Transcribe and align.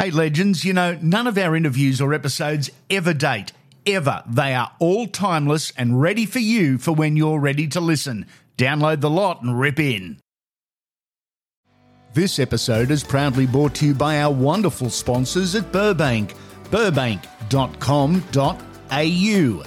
Hey, 0.00 0.12
legends, 0.12 0.64
you 0.64 0.72
know, 0.72 0.96
none 1.02 1.26
of 1.26 1.36
our 1.36 1.56
interviews 1.56 2.00
or 2.00 2.14
episodes 2.14 2.70
ever 2.88 3.12
date. 3.12 3.50
Ever. 3.84 4.22
They 4.28 4.54
are 4.54 4.70
all 4.78 5.08
timeless 5.08 5.72
and 5.76 6.00
ready 6.00 6.24
for 6.24 6.38
you 6.38 6.78
for 6.78 6.92
when 6.92 7.16
you're 7.16 7.40
ready 7.40 7.66
to 7.66 7.80
listen. 7.80 8.26
Download 8.56 9.00
the 9.00 9.10
lot 9.10 9.42
and 9.42 9.58
rip 9.58 9.80
in. 9.80 10.20
This 12.14 12.38
episode 12.38 12.92
is 12.92 13.02
proudly 13.02 13.44
brought 13.44 13.74
to 13.76 13.86
you 13.86 13.94
by 13.94 14.20
our 14.20 14.32
wonderful 14.32 14.88
sponsors 14.88 15.56
at 15.56 15.72
Burbank, 15.72 16.32
burbank.com.au. 16.70 19.64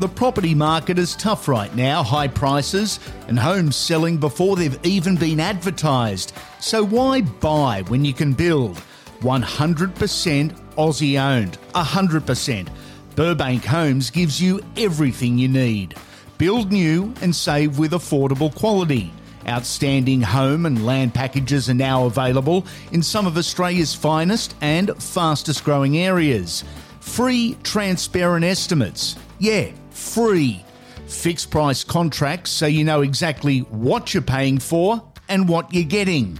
The 0.00 0.08
property 0.08 0.54
market 0.54 0.98
is 0.98 1.16
tough 1.16 1.48
right 1.48 1.74
now, 1.74 2.02
high 2.02 2.28
prices, 2.28 3.00
and 3.28 3.38
homes 3.38 3.76
selling 3.76 4.18
before 4.18 4.56
they've 4.56 4.78
even 4.84 5.16
been 5.16 5.40
advertised. 5.40 6.34
So 6.58 6.84
why 6.84 7.22
buy 7.22 7.82
when 7.88 8.04
you 8.04 8.12
can 8.12 8.34
build? 8.34 8.82
100% 9.20 10.52
Aussie 10.76 11.20
owned. 11.20 11.58
100%. 11.74 12.68
Burbank 13.16 13.64
Homes 13.64 14.10
gives 14.10 14.40
you 14.40 14.60
everything 14.76 15.38
you 15.38 15.48
need. 15.48 15.94
Build 16.38 16.72
new 16.72 17.12
and 17.20 17.34
save 17.34 17.78
with 17.78 17.92
affordable 17.92 18.54
quality. 18.54 19.12
Outstanding 19.46 20.22
home 20.22 20.64
and 20.66 20.86
land 20.86 21.12
packages 21.12 21.68
are 21.68 21.74
now 21.74 22.06
available 22.06 22.66
in 22.92 23.02
some 23.02 23.26
of 23.26 23.36
Australia's 23.36 23.94
finest 23.94 24.54
and 24.60 24.90
fastest 25.02 25.64
growing 25.64 25.98
areas. 25.98 26.64
Free 27.00 27.56
transparent 27.62 28.44
estimates. 28.44 29.16
Yeah, 29.38 29.70
free. 29.90 30.64
Fixed 31.06 31.50
price 31.50 31.82
contracts 31.82 32.50
so 32.50 32.66
you 32.66 32.84
know 32.84 33.00
exactly 33.00 33.60
what 33.60 34.14
you're 34.14 34.22
paying 34.22 34.58
for 34.58 35.02
and 35.28 35.48
what 35.48 35.72
you're 35.74 35.84
getting. 35.84 36.38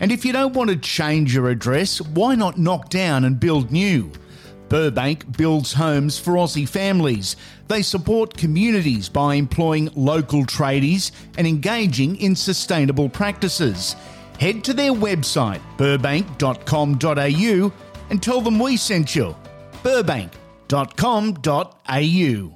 And 0.00 0.12
if 0.12 0.24
you 0.24 0.32
don't 0.32 0.54
want 0.54 0.70
to 0.70 0.76
change 0.76 1.34
your 1.34 1.48
address, 1.48 2.00
why 2.00 2.34
not 2.34 2.58
knock 2.58 2.88
down 2.88 3.24
and 3.24 3.40
build 3.40 3.72
new? 3.72 4.12
Burbank 4.68 5.36
builds 5.36 5.72
homes 5.72 6.18
for 6.18 6.34
Aussie 6.34 6.68
families. 6.68 7.36
They 7.68 7.82
support 7.82 8.36
communities 8.36 9.08
by 9.08 9.34
employing 9.34 9.90
local 9.94 10.44
tradies 10.44 11.10
and 11.36 11.46
engaging 11.46 12.16
in 12.16 12.36
sustainable 12.36 13.08
practices. 13.08 13.96
Head 14.38 14.62
to 14.64 14.74
their 14.74 14.92
website, 14.92 15.60
burbank.com.au, 15.76 17.72
and 18.10 18.22
tell 18.22 18.40
them 18.40 18.58
we 18.58 18.76
sent 18.76 19.16
you. 19.16 19.34
burbank.com.au. 19.82 22.54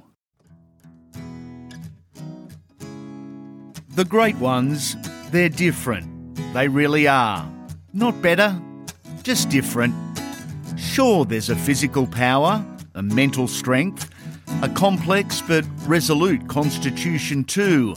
The 3.95 4.05
great 4.05 4.35
ones, 4.37 4.95
they're 5.29 5.49
different. 5.49 6.12
They 6.53 6.67
really 6.67 7.07
are. 7.07 7.51
Not 7.93 8.21
better, 8.21 8.61
just 9.23 9.49
different. 9.49 9.95
Sure, 10.77 11.25
there's 11.25 11.49
a 11.49 11.55
physical 11.55 12.05
power, 12.05 12.63
a 12.93 13.01
mental 13.01 13.47
strength, 13.47 14.07
a 14.61 14.69
complex 14.69 15.41
but 15.41 15.65
resolute 15.87 16.47
constitution 16.47 17.43
too. 17.43 17.95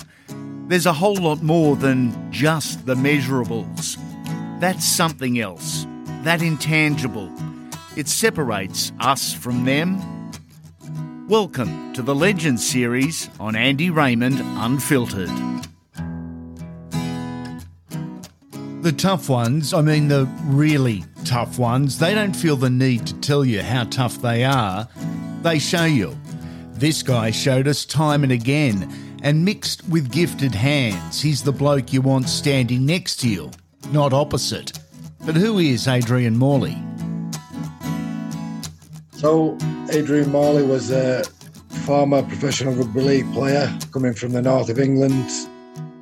There's 0.69 0.87
a 0.87 0.95
whole 0.95 1.17
lot 1.17 1.43
more 1.43 1.77
than 1.77 2.33
just 2.33 2.87
the 2.87 2.95
measurables. 2.95 3.99
That's 4.59 4.87
something 4.87 5.39
else, 5.39 5.87
that 6.23 6.41
intangible. 6.41 7.31
It 7.95 8.09
separates 8.09 8.91
us 9.01 9.35
from 9.35 9.67
them. 9.67 10.01
Welcome 11.29 11.93
to 11.93 12.01
the 12.01 12.15
Legends 12.15 12.67
series 12.67 13.29
on 13.39 13.55
Andy 13.55 13.91
Raymond 13.91 14.41
Unfiltered. 14.41 15.31
The 18.87 18.93
tough 18.93 19.29
ones, 19.29 19.75
I 19.75 19.83
mean 19.83 20.07
the 20.07 20.27
really 20.45 21.05
tough 21.25 21.59
ones, 21.59 21.99
they 21.99 22.15
don't 22.15 22.37
feel 22.37 22.55
the 22.55 22.71
need 22.71 23.05
to 23.09 23.15
tell 23.15 23.45
you 23.45 23.61
how 23.61 23.83
tough 23.83 24.23
they 24.23 24.45
are. 24.45 24.87
They 25.43 25.59
show 25.59 25.87
you. 25.87 26.17
This 26.75 27.03
guy 27.03 27.33
showed 27.33 27.67
us 27.67 27.85
time 27.85 28.23
and 28.23 28.31
again, 28.31 28.89
and 29.25 29.45
mixed 29.45 29.89
with 29.89 30.13
gifted 30.13 30.55
hands, 30.55 31.21
he's 31.21 31.43
the 31.43 31.51
bloke 31.51 31.93
you 31.93 32.01
want 32.01 32.29
standing 32.29 32.87
next 32.87 33.17
to 33.23 33.29
you, 33.29 33.51
not 33.91 34.13
opposite. 34.13 34.79
But 35.25 35.35
who 35.35 35.59
is 35.59 35.89
Adrian 35.89 36.39
Morley? 36.39 36.79
So, 39.17 39.59
Adrian 39.91 40.31
Morley 40.31 40.63
was 40.63 40.93
a 40.93 41.25
former 41.87 42.23
professional 42.23 42.75
rugby 42.75 43.01
league 43.01 43.33
player 43.33 43.77
coming 43.91 44.15
from 44.15 44.31
the 44.31 44.43
north 44.43 44.69
of 44.69 44.79
England, 44.79 45.29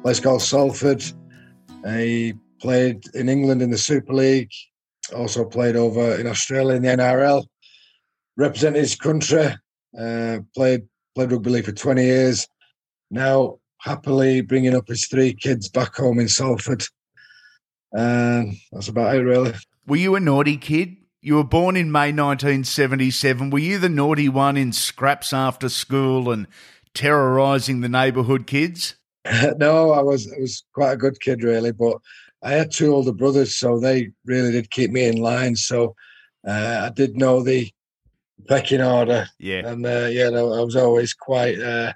place 0.03 0.21
called 0.21 0.43
Salford. 0.43 1.03
He 1.87 2.34
played 2.64 3.04
in 3.12 3.28
England 3.28 3.60
in 3.60 3.70
the 3.70 3.76
Super 3.76 4.14
League, 4.14 4.50
also 5.14 5.44
played 5.44 5.76
over 5.76 6.19
in 6.19 6.26
Australia 6.26 6.76
in 6.76 6.82
the 6.82 6.88
NRL, 6.88 7.44
represented 8.38 8.80
his 8.80 8.97
country, 8.97 9.54
uh, 9.98 10.38
played 10.56 10.88
played 11.14 11.30
rugby 11.30 11.50
league 11.50 11.66
for 11.66 11.72
20 11.72 12.02
years. 12.02 12.48
Now 13.10 13.58
happily 13.80 14.41
bringing 14.41 14.75
up 14.75 14.88
his 14.88 15.06
three 15.06 15.34
kids 15.34 15.69
back 15.69 15.94
home 15.94 16.19
in 16.19 16.26
Salford. 16.26 16.82
And 17.92 18.54
that's 18.72 18.88
about 18.88 19.14
it, 19.14 19.20
really. 19.20 19.52
Were 19.86 19.96
you 19.96 20.14
a 20.14 20.20
naughty 20.20 20.56
kid? 20.56 20.96
You 21.20 21.36
were 21.36 21.44
born 21.44 21.76
in 21.76 21.92
May 21.92 22.12
1977. 22.12 23.50
Were 23.50 23.58
you 23.58 23.78
the 23.78 23.91
naughty 23.91 24.31
one 24.31 24.56
in 24.56 24.72
scraps 24.72 25.34
after 25.34 25.69
school 25.69 26.31
and 26.31 26.46
terrorising 26.94 27.82
the 27.82 27.91
neighbourhood 27.91 28.46
kids? 28.46 28.96
no, 29.58 29.92
I 29.92 30.00
was 30.00 30.32
I 30.32 30.41
was 30.41 30.64
quite 30.72 30.92
a 30.92 30.96
good 30.96 31.20
kid, 31.20 31.42
really. 31.42 31.72
But 31.72 31.98
I 32.44 32.53
had 32.53 32.71
two 32.71 32.94
older 32.94 33.12
brothers, 33.12 33.56
so 33.56 33.81
they 33.81 34.10
really 34.27 34.53
did 34.53 34.71
keep 34.71 34.91
me 34.91 35.06
in 35.06 35.16
line. 35.16 35.56
So 35.56 35.97
uh, 36.47 36.82
I 36.84 36.91
did 36.94 37.16
know 37.16 37.43
the 37.43 37.71
pecking 38.47 38.82
order. 38.82 39.27
Yeah, 39.38 39.66
and 39.66 39.84
uh, 39.84 40.09
yeah, 40.10 40.28
no, 40.28 40.53
I 40.53 40.62
was 40.62 40.77
always 40.77 41.15
quite 41.15 41.59
uh, 41.59 41.94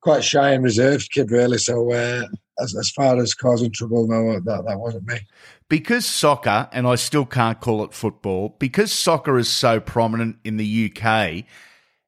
quite 0.00 0.24
shy 0.24 0.52
and 0.52 0.64
reserved 0.64 1.10
kid, 1.12 1.30
really. 1.30 1.58
So 1.58 1.92
uh, 1.92 2.24
as, 2.58 2.74
as 2.74 2.90
far 2.90 3.18
as 3.18 3.34
causing 3.34 3.70
trouble, 3.70 4.08
no, 4.08 4.40
that 4.40 4.64
that 4.66 4.80
wasn't 4.80 5.06
me. 5.06 5.20
Because 5.68 6.06
soccer, 6.06 6.68
and 6.72 6.86
I 6.86 6.94
still 6.94 7.26
can't 7.26 7.60
call 7.60 7.84
it 7.84 7.92
football, 7.92 8.56
because 8.58 8.92
soccer 8.92 9.38
is 9.38 9.48
so 9.48 9.78
prominent 9.78 10.36
in 10.44 10.56
the 10.56 10.90
UK. 10.90 11.44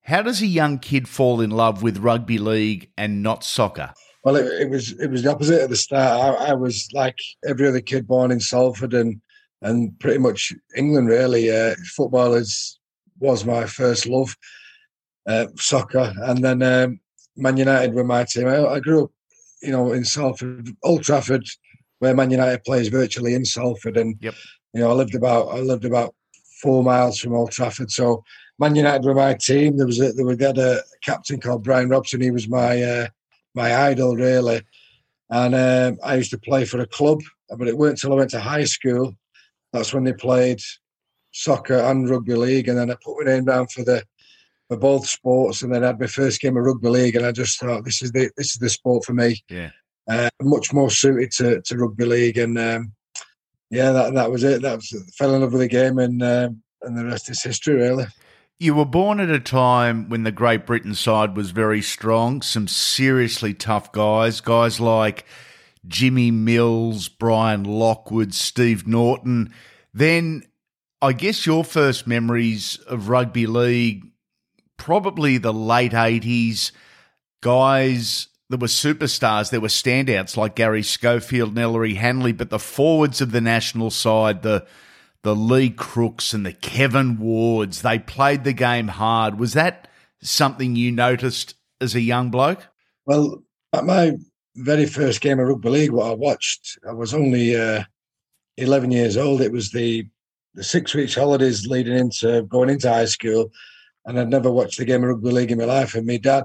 How 0.03 0.21
does 0.23 0.43
a 0.43 0.47
young 0.47 0.79
kid 0.79 1.09
fall 1.09 1.41
in 1.41 1.51
love 1.51 1.83
with 1.83 1.99
rugby 1.99 2.39
league 2.39 2.91
and 2.97 3.23
not 3.23 3.43
soccer? 3.43 3.95
Well, 4.25 4.37
it, 4.37 4.47
it, 4.63 4.71
was 4.71 4.93
it 4.93 5.11
was 5.11 5.23
the 5.23 5.31
opposite 5.31 5.61
at 5.61 5.69
the 5.69 5.77
start. 5.77 6.41
I, 6.41 6.47
I, 6.47 6.55
was 6.55 6.89
like 6.95 7.19
every 7.47 7.69
other 7.69 7.83
kid 7.83 8.07
born 8.07 8.31
in 8.31 8.41
Salford 8.41 8.95
and 8.95 9.21
and 9.61 9.99
pretty 10.01 10.19
much 10.19 10.51
England. 10.75 11.09
Really, 11.09 11.51
uh, 11.51 11.75
football 11.95 12.33
is 12.33 12.79
was 13.19 13.45
my 13.45 13.67
first 13.67 14.07
love, 14.07 14.35
uh, 15.29 15.49
soccer, 15.57 16.15
and 16.23 16.43
then 16.43 16.63
um, 16.63 17.01
Man 17.37 17.59
United 17.59 17.93
were 17.93 18.03
my 18.03 18.25
team. 18.25 18.49
I, 18.49 18.65
I, 18.65 18.81
grew 18.81 19.05
up, 19.05 19.11
you 19.63 19.73
know, 19.73 19.93
in 19.93 20.07
Salford, 20.07 20.75
Old 20.83 21.03
Trafford, 21.03 21.47
where 21.99 22.15
Man 22.15 22.31
United 22.31 22.65
plays 22.65 22.89
virtually 22.89 23.35
in 23.35 23.45
Salford, 23.45 23.99
and 23.99 24.17
yep. 24.23 24.35
you 24.73 24.81
know, 24.81 24.91
I 24.91 24.95
lived 24.95 25.15
about 25.15 25.49
I 25.49 25.59
lived 25.59 25.85
about 25.85 26.15
four 26.63 26.83
miles 26.83 27.19
from 27.19 27.35
Old 27.35 27.53
Trafford, 27.53 27.91
so. 27.91 28.25
Man 28.57 28.77
United 28.77 29.05
were 29.05 29.17
my 29.17 29.35
team. 29.35 29.77
There 29.77 29.85
was 29.85 30.01
a, 30.01 30.13
there 30.13 30.25
was 30.25 30.39
had 30.41 30.59
a 30.59 30.81
captain 31.03 31.41
called 31.41 31.65
Bryan 31.65 31.89
Robson. 31.89 32.21
He 32.21 32.31
was 32.31 32.49
my 32.49 32.81
uh, 32.81 33.09
my 33.55 33.75
idol 33.75 34.17
really. 34.17 34.63
And 35.31 35.55
um, 35.55 35.99
I 36.05 36.17
used 36.17 36.31
to 36.31 36.39
play 36.39 36.65
for 36.65 36.81
a 36.81 36.87
club, 36.87 37.21
but 37.57 37.67
it 37.69 37.77
weren't 37.77 38.03
until 38.03 38.13
I 38.13 38.17
went 38.17 38.31
to 38.31 38.41
high 38.41 38.65
school 38.65 39.15
that's 39.75 39.93
when 39.93 40.05
they 40.05 40.13
played 40.13 40.61
soccer 41.33 41.79
and 41.79 42.09
rugby 42.09 42.35
league, 42.35 42.69
and 42.69 42.79
then 42.79 42.91
I 42.91 42.97
put 43.05 43.19
my 43.19 43.33
name 43.33 43.45
down 43.45 43.67
for 43.67 43.83
the 43.85 44.05
for 44.69 44.79
both 44.79 45.07
sports, 45.07 45.63
and 45.63 45.75
then 45.75 45.83
I 45.83 45.89
had 45.89 46.01
my 46.01 46.07
first 46.07 46.41
game 46.41 46.57
of 46.57 46.65
rugby 46.65 46.89
league, 46.89 47.17
and 47.17 47.27
I 47.27 47.33
just 47.33 47.59
thought 47.59 47.85
this 47.85 48.01
is 48.01 48.13
the 48.13 48.31
this 48.37 48.53
is 48.53 48.59
the 48.59 48.71
sport 48.71 49.05
for 49.05 49.13
me. 49.13 49.43
Yeah, 49.51 49.71
uh, 50.09 50.31
much 50.41 50.73
more 50.73 50.91
suited 50.91 51.33
to, 51.33 51.61
to 51.61 51.77
rugby 51.77 52.05
league, 52.05 52.39
and 52.39 52.57
um, 52.57 52.93
yeah, 53.69 53.91
that 53.91 54.15
that 54.15 54.31
was 54.31 54.45
it. 54.45 54.63
That 54.63 54.77
was 54.77 55.13
fell 55.19 55.35
in 55.35 55.43
love 55.43 55.53
with 55.53 55.63
the 55.63 55.69
game, 55.69 55.99
and 55.99 56.23
um, 56.23 56.63
and 56.83 56.97
the 56.97 57.05
rest 57.05 57.29
is 57.29 57.43
history, 57.43 57.75
really. 57.75 58.07
You 58.59 58.75
were 58.75 58.85
born 58.85 59.19
at 59.19 59.31
a 59.31 59.41
time 59.41 60.09
when 60.09 60.23
the 60.23 60.31
Great 60.31 60.65
Britain 60.65 60.95
side 60.95 61.37
was 61.37 61.51
very 61.51 61.83
strong, 61.83 62.41
some 62.41 62.69
seriously 62.69 63.53
tough 63.53 63.91
guys, 63.91 64.41
guys 64.41 64.79
like 64.79 65.27
Jimmy 65.87 66.31
Mills, 66.31 67.09
Brian 67.09 67.65
Lockwood, 67.65 68.33
Steve 68.33 68.87
Norton. 68.87 69.53
Then 69.93 70.45
I 71.03 71.13
guess 71.13 71.47
your 71.47 71.65
first 71.65 72.07
memories 72.07 72.79
of 72.87 73.09
rugby 73.09 73.47
league, 73.47 74.05
probably 74.77 75.37
the 75.37 75.53
late 75.53 75.93
80s, 75.93 76.71
guys 77.41 78.29
that 78.51 78.61
were 78.61 78.69
superstars, 78.69 79.51
there 79.51 79.61
were 79.61 79.69
standouts 79.69 80.37
like 80.37 80.55
Garry 80.55 80.83
Schofield 80.83 81.51
and 81.51 81.59
Ellery 81.59 81.95
Hanley, 81.95 82.33
but 82.33 82.51
the 82.51 82.59
forwards 82.59 83.21
of 83.21 83.33
the 83.33 83.41
national 83.41 83.91
side, 83.91 84.43
the 84.43 84.65
the 85.25 85.35
Lee 85.35 85.71
Crooks 85.71 86.33
and 86.33 86.47
the 86.47 86.53
Kevin 86.53 87.19
Wards, 87.19 87.83
they 87.83 87.99
played 87.99 88.45
the 88.45 88.53
game 88.53 88.89
hard. 88.89 89.39
Was 89.39 89.55
that 89.55 89.89
something 90.23 90.77
you 90.77 90.93
noticed 90.93 91.55
as 91.81 91.95
a 91.95 92.01
young 92.01 92.31
bloke? 92.31 92.69
Well, 93.07 93.43
at 93.73 93.85
my 93.85 94.17
very 94.55 94.87
first 94.87 95.23
game 95.23 95.41
of 95.41 95.49
rugby 95.49 95.71
league, 95.71 95.91
what 95.93 96.11
I 96.11 96.15
watched, 96.15 96.79
I 96.89 96.93
was 96.93 97.15
only 97.15 97.57
uh, 97.57 97.85
11 98.59 98.91
years 98.91 99.17
old. 99.17 99.41
It 99.41 99.51
was 99.51 99.73
the 99.73 100.07
the 100.57 100.63
six 100.63 100.95
weeks 100.95 101.17
holidays 101.17 101.67
leading 101.67 101.99
into 101.99 102.43
going 102.45 102.71
into 102.71 102.89
high 102.89 103.07
school, 103.07 103.51
and 104.05 104.21
I'd 104.21 104.29
never 104.29 104.53
watched 104.53 104.79
a 104.79 104.85
game 104.85 105.03
of 105.03 105.09
rugby 105.09 105.31
league 105.31 105.51
in 105.51 105.59
my 105.59 105.65
life. 105.65 105.97
And 105.97 106.07
my 106.07 106.17
dad, 106.17 106.45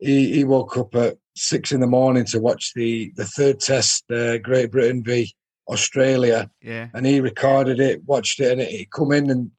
he, 0.00 0.34
he 0.34 0.44
woke 0.44 0.76
up 0.76 0.92
at 0.96 1.18
six 1.36 1.70
in 1.70 1.78
the 1.78 1.86
morning 1.86 2.24
to 2.24 2.40
watch 2.40 2.72
the 2.74 3.12
the 3.14 3.26
third 3.26 3.60
test, 3.60 4.10
uh, 4.10 4.38
Great 4.38 4.72
Britain 4.72 5.04
v 5.04 5.32
Australia. 5.68 6.50
Yeah. 6.62 6.88
And 6.94 7.06
he 7.06 7.20
recorded 7.20 7.80
it, 7.80 8.02
watched 8.06 8.40
it, 8.40 8.52
and 8.52 8.60
it, 8.60 8.72
it 8.72 8.90
come 8.90 9.12
in 9.12 9.30
and 9.30 9.50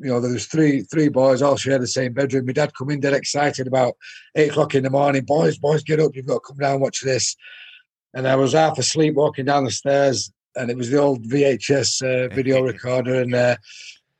you 0.00 0.08
know, 0.08 0.18
there 0.18 0.32
was 0.32 0.46
three 0.46 0.80
three 0.80 1.08
boys 1.08 1.42
all 1.42 1.56
shared 1.56 1.82
the 1.82 1.86
same 1.86 2.14
bedroom. 2.14 2.46
My 2.46 2.52
dad 2.52 2.72
come 2.74 2.90
in 2.90 3.00
dead 3.00 3.12
excited 3.12 3.66
about 3.66 3.96
eight 4.34 4.50
o'clock 4.50 4.74
in 4.74 4.84
the 4.84 4.90
morning. 4.90 5.24
Boys, 5.26 5.58
boys, 5.58 5.82
get 5.82 6.00
up! 6.00 6.16
You've 6.16 6.26
got 6.26 6.42
to 6.42 6.48
come 6.48 6.56
down 6.56 6.80
watch 6.80 7.02
this. 7.02 7.36
And 8.14 8.26
I 8.26 8.34
was 8.34 8.54
half 8.54 8.78
asleep 8.78 9.14
walking 9.14 9.44
down 9.44 9.64
the 9.64 9.70
stairs, 9.70 10.32
and 10.56 10.70
it 10.70 10.76
was 10.76 10.90
the 10.90 10.98
old 10.98 11.24
VHS 11.24 12.02
uh, 12.02 12.34
video 12.34 12.62
recorder, 12.62 13.20
and 13.20 13.34
uh, 13.34 13.56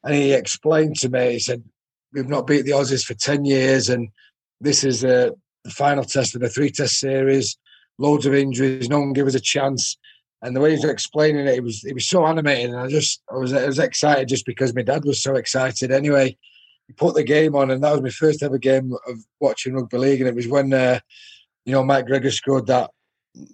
and 0.04 0.14
he 0.14 0.34
explained 0.34 0.96
to 0.96 1.08
me. 1.08 1.32
He 1.32 1.38
said, 1.38 1.64
"We've 2.12 2.28
not 2.28 2.46
beat 2.46 2.66
the 2.66 2.72
Aussies 2.72 3.04
for 3.04 3.14
ten 3.14 3.46
years, 3.46 3.88
and 3.88 4.10
this 4.60 4.84
is 4.84 5.02
uh, 5.02 5.30
the 5.64 5.70
final 5.70 6.04
test 6.04 6.34
of 6.34 6.42
the 6.42 6.50
three 6.50 6.70
test 6.70 6.98
series. 6.98 7.56
Loads 7.98 8.26
of 8.26 8.34
injuries. 8.34 8.90
No 8.90 9.00
one 9.00 9.14
give 9.14 9.26
us 9.26 9.34
a 9.34 9.40
chance." 9.40 9.96
And 10.42 10.56
the 10.56 10.60
way 10.60 10.70
he 10.70 10.76
was 10.76 10.84
explaining 10.84 11.46
it, 11.46 11.56
it 11.56 11.62
was 11.62 11.84
it 11.84 11.94
was 11.94 12.08
so 12.08 12.26
animated, 12.26 12.70
and 12.70 12.80
I 12.80 12.88
just 12.88 13.22
I 13.30 13.36
was 13.36 13.52
I 13.52 13.66
was 13.66 13.78
excited 13.78 14.28
just 14.28 14.46
because 14.46 14.74
my 14.74 14.82
dad 14.82 15.04
was 15.04 15.22
so 15.22 15.34
excited. 15.34 15.90
Anyway, 15.90 16.36
he 16.86 16.92
put 16.94 17.14
the 17.14 17.22
game 17.22 17.54
on, 17.54 17.70
and 17.70 17.84
that 17.84 17.92
was 17.92 18.00
my 18.00 18.10
first 18.10 18.42
ever 18.42 18.56
game 18.56 18.92
of 19.06 19.18
watching 19.38 19.74
rugby 19.74 19.98
league, 19.98 20.20
and 20.20 20.28
it 20.28 20.34
was 20.34 20.48
when 20.48 20.72
uh, 20.72 20.98
you 21.66 21.72
know 21.72 21.84
Mike 21.84 22.06
Gregory 22.06 22.30
scored 22.30 22.66
that 22.68 22.90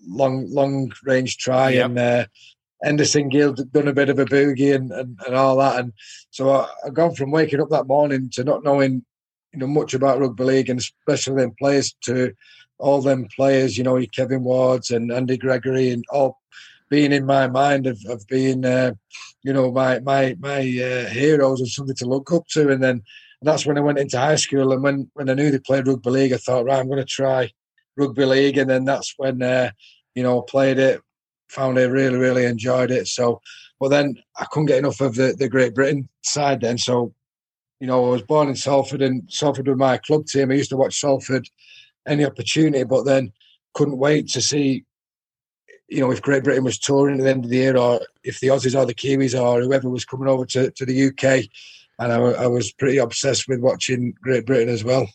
long 0.06 0.48
long 0.48 0.92
range 1.04 1.38
try, 1.38 1.70
yep. 1.70 1.86
and 1.86 1.98
uh, 1.98 2.26
Henderson 2.84 3.30
Gill 3.30 3.52
done 3.52 3.88
a 3.88 3.92
bit 3.92 4.08
of 4.08 4.20
a 4.20 4.24
boogie 4.24 4.74
and, 4.74 4.92
and, 4.92 5.18
and 5.26 5.34
all 5.34 5.56
that, 5.56 5.80
and 5.80 5.92
so 6.30 6.50
I, 6.50 6.68
I 6.86 6.90
gone 6.90 7.16
from 7.16 7.32
waking 7.32 7.60
up 7.60 7.70
that 7.70 7.88
morning 7.88 8.30
to 8.34 8.44
not 8.44 8.62
knowing 8.62 9.04
you 9.52 9.58
know 9.58 9.66
much 9.66 9.92
about 9.92 10.20
rugby 10.20 10.44
league 10.44 10.70
and 10.70 10.78
especially 10.78 11.42
them 11.42 11.54
players 11.58 11.96
to 12.04 12.32
all 12.78 13.00
them 13.00 13.26
players, 13.34 13.78
you 13.78 13.84
know, 13.84 14.04
Kevin 14.12 14.44
Wards 14.44 14.90
and 14.90 15.10
Andy 15.10 15.36
Gregory 15.36 15.90
and 15.90 16.04
all 16.10 16.38
being 16.88 17.12
in 17.12 17.26
my 17.26 17.48
mind 17.48 17.86
of, 17.86 17.98
of 18.08 18.26
being, 18.28 18.64
uh, 18.64 18.92
you 19.42 19.52
know, 19.52 19.70
my 19.72 20.00
my 20.00 20.36
my 20.38 20.58
uh, 20.58 21.08
heroes 21.08 21.60
and 21.60 21.68
something 21.68 21.96
to 21.96 22.06
look 22.06 22.32
up 22.32 22.46
to. 22.48 22.70
And 22.70 22.82
then 22.82 23.02
that's 23.42 23.66
when 23.66 23.78
I 23.78 23.82
went 23.82 23.98
into 23.98 24.18
high 24.18 24.36
school. 24.36 24.72
And 24.72 24.82
when 24.82 25.10
when 25.14 25.28
I 25.28 25.34
knew 25.34 25.50
they 25.50 25.58
played 25.58 25.86
rugby 25.86 26.10
league, 26.10 26.32
I 26.32 26.36
thought, 26.36 26.64
right, 26.64 26.78
I'm 26.78 26.88
going 26.88 26.98
to 26.98 27.04
try 27.04 27.50
rugby 27.96 28.24
league. 28.24 28.58
And 28.58 28.70
then 28.70 28.84
that's 28.84 29.14
when, 29.16 29.42
uh, 29.42 29.70
you 30.14 30.22
know, 30.22 30.42
played 30.42 30.78
it, 30.78 31.00
found 31.48 31.78
it, 31.78 31.90
really, 31.90 32.16
really 32.16 32.44
enjoyed 32.44 32.90
it. 32.90 33.08
So, 33.08 33.40
but 33.78 33.88
then 33.88 34.16
I 34.38 34.46
couldn't 34.46 34.66
get 34.66 34.78
enough 34.78 35.00
of 35.00 35.16
the, 35.16 35.34
the 35.38 35.48
Great 35.48 35.74
Britain 35.74 36.08
side 36.22 36.62
then. 36.62 36.78
So, 36.78 37.12
you 37.80 37.86
know, 37.86 38.06
I 38.06 38.08
was 38.08 38.22
born 38.22 38.48
in 38.48 38.56
Salford 38.56 39.02
and 39.02 39.30
Salford 39.30 39.68
was 39.68 39.76
my 39.76 39.98
club 39.98 40.26
team. 40.26 40.50
I 40.50 40.54
used 40.54 40.70
to 40.70 40.78
watch 40.78 40.98
Salford 40.98 41.46
any 42.06 42.24
opportunity, 42.24 42.84
but 42.84 43.04
then 43.04 43.32
couldn't 43.74 43.98
wait 43.98 44.28
to 44.28 44.40
see 44.40 44.85
you 45.88 46.00
know, 46.00 46.10
if 46.10 46.22
Great 46.22 46.44
Britain 46.44 46.64
was 46.64 46.78
touring 46.78 47.18
at 47.18 47.24
the 47.24 47.30
end 47.30 47.44
of 47.44 47.50
the 47.50 47.56
year, 47.56 47.76
or 47.76 48.00
if 48.24 48.40
the 48.40 48.48
Aussies 48.48 48.78
or 48.78 48.86
the 48.86 48.94
Kiwis 48.94 49.40
or 49.40 49.62
whoever 49.62 49.88
was 49.88 50.04
coming 50.04 50.28
over 50.28 50.44
to, 50.46 50.70
to 50.70 50.84
the 50.84 51.08
UK. 51.08 51.48
And 51.98 52.12
I, 52.12 52.16
I 52.16 52.46
was 52.46 52.72
pretty 52.72 52.98
obsessed 52.98 53.48
with 53.48 53.60
watching 53.60 54.14
Great 54.20 54.46
Britain 54.46 54.68
as 54.68 54.84
well. 54.84 55.08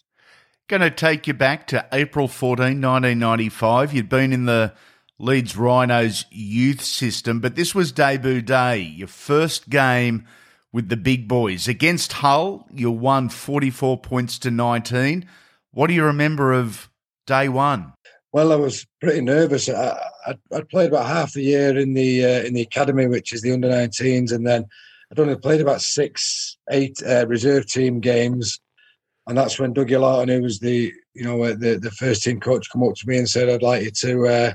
Going 0.67 0.81
to 0.81 0.89
take 0.89 1.27
you 1.27 1.33
back 1.33 1.67
to 1.67 1.85
April 1.91 2.27
14, 2.27 2.63
1995. 2.63 3.93
You'd 3.93 4.09
been 4.09 4.31
in 4.31 4.45
the 4.45 4.73
Leeds 5.19 5.55
Rhinos 5.55 6.25
youth 6.31 6.81
system, 6.81 7.41
but 7.41 7.55
this 7.55 7.75
was 7.75 7.91
debut 7.91 8.41
day, 8.41 8.79
your 8.79 9.07
first 9.07 9.69
game 9.69 10.25
with 10.71 10.89
the 10.89 10.97
big 10.97 11.27
boys. 11.27 11.67
Against 11.67 12.13
Hull, 12.13 12.67
you 12.71 12.89
won 12.89 13.29
44 13.29 13.99
points 13.99 14.39
to 14.39 14.49
19. 14.49 15.27
What 15.71 15.87
do 15.87 15.93
you 15.93 16.05
remember 16.05 16.53
of 16.53 16.89
day 17.27 17.49
one? 17.49 17.93
Well, 18.33 18.53
I 18.53 18.55
was 18.55 18.87
pretty 19.01 19.21
nervous. 19.21 19.67
I, 19.67 19.97
I'd, 20.25 20.39
I'd 20.53 20.69
played 20.69 20.89
about 20.89 21.07
half 21.07 21.33
the 21.33 21.41
year 21.41 21.77
in 21.77 21.93
the 21.93 22.25
uh, 22.25 22.43
in 22.43 22.53
the 22.53 22.61
academy, 22.61 23.07
which 23.07 23.33
is 23.33 23.41
the 23.41 23.51
under 23.51 23.67
19s, 23.67 24.31
and 24.31 24.47
then 24.47 24.65
I'd 25.11 25.19
only 25.19 25.35
played 25.35 25.59
about 25.59 25.81
six, 25.81 26.57
eight 26.69 26.97
uh, 27.05 27.27
reserve 27.27 27.67
team 27.67 27.99
games, 27.99 28.59
and 29.27 29.37
that's 29.37 29.59
when 29.59 29.73
Dougie 29.73 29.99
Laughton, 29.99 30.33
who 30.33 30.41
was 30.43 30.59
the 30.59 30.93
you 31.13 31.23
know 31.23 31.43
uh, 31.43 31.55
the 31.55 31.77
the 31.77 31.91
first 31.91 32.23
team 32.23 32.39
coach, 32.39 32.69
come 32.71 32.83
up 32.83 32.95
to 32.95 33.07
me 33.07 33.17
and 33.17 33.29
said, 33.29 33.49
"I'd 33.49 33.61
like 33.61 33.83
you 33.83 33.91
to 33.91 34.27
uh, 34.27 34.53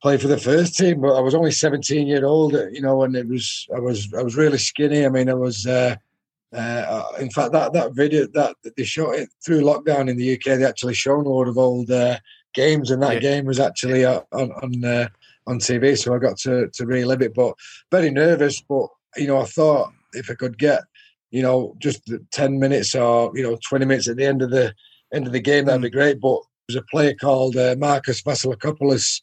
play 0.00 0.16
for 0.16 0.28
the 0.28 0.38
first 0.38 0.76
team." 0.76 1.02
But 1.02 1.16
I 1.16 1.20
was 1.20 1.34
only 1.34 1.52
17 1.52 2.06
year 2.06 2.24
old, 2.24 2.54
you 2.72 2.80
know, 2.80 3.02
and 3.02 3.14
it 3.14 3.28
was 3.28 3.66
I 3.74 3.78
was 3.78 4.08
I 4.14 4.22
was 4.22 4.36
really 4.36 4.58
skinny. 4.58 5.04
I 5.04 5.10
mean, 5.10 5.28
I 5.28 5.34
was. 5.34 5.66
Uh, 5.66 5.96
uh, 6.52 7.04
in 7.20 7.30
fact, 7.30 7.52
that 7.52 7.72
that 7.72 7.94
video 7.94 8.26
that 8.34 8.56
they 8.76 8.82
shot 8.82 9.14
it 9.14 9.28
through 9.44 9.60
lockdown 9.60 10.10
in 10.10 10.16
the 10.16 10.34
UK, 10.34 10.58
they 10.58 10.64
actually 10.64 10.94
shown 10.94 11.24
a 11.24 11.28
lot 11.28 11.46
of 11.46 11.56
old 11.56 11.88
uh, 11.92 12.18
games, 12.54 12.90
and 12.90 13.02
that 13.02 13.14
yeah. 13.14 13.20
game 13.20 13.44
was 13.44 13.60
actually 13.60 14.04
on 14.04 14.22
on 14.32 14.84
uh, 14.84 15.08
on 15.46 15.58
TV, 15.58 15.98
so 15.98 16.14
I 16.14 16.18
got 16.18 16.38
to 16.38 16.68
to 16.68 16.86
relive 16.86 17.22
it. 17.22 17.34
But 17.34 17.54
very 17.90 18.10
nervous, 18.10 18.60
but 18.60 18.88
you 19.16 19.26
know, 19.26 19.40
I 19.40 19.44
thought 19.44 19.92
if 20.12 20.30
I 20.30 20.34
could 20.34 20.58
get 20.58 20.82
you 21.30 21.42
know 21.42 21.74
just 21.78 22.10
ten 22.30 22.58
minutes 22.58 22.94
or 22.94 23.32
you 23.34 23.42
know 23.42 23.58
twenty 23.68 23.86
minutes 23.86 24.08
at 24.08 24.16
the 24.16 24.26
end 24.26 24.42
of 24.42 24.50
the 24.50 24.74
end 25.12 25.26
of 25.26 25.32
the 25.32 25.40
game, 25.40 25.64
that'd 25.64 25.82
be 25.82 25.88
mm. 25.88 25.92
great. 25.92 26.20
But 26.20 26.40
there's 26.68 26.82
a 26.82 26.90
player 26.90 27.14
called 27.14 27.56
uh, 27.56 27.76
Marcus 27.78 28.22
Vassilakopoulos, 28.22 29.20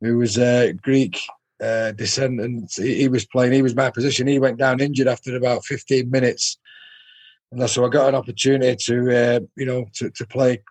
who 0.00 0.18
was 0.18 0.38
a 0.38 0.70
uh, 0.70 0.72
Greek 0.82 1.18
uh, 1.62 1.92
descendant. 1.92 2.72
He, 2.76 3.02
he, 3.02 3.08
was 3.08 3.26
playing. 3.26 3.52
He 3.52 3.62
was 3.62 3.76
my 3.76 3.90
position. 3.90 4.26
He 4.26 4.38
went 4.38 4.58
down 4.58 4.80
injured 4.80 5.06
after 5.06 5.36
about 5.36 5.64
15 5.64 6.10
minutes, 6.10 6.58
and 7.52 7.60
that's 7.60 7.72
so 7.72 7.84
I 7.84 7.88
got 7.88 8.08
an 8.08 8.14
opportunity 8.14 8.76
to, 8.86 9.16
uh, 9.16 9.40
you 9.56 9.66
know, 9.66 9.86
to, 9.94 10.10
to 10.10 10.26
play 10.26 10.62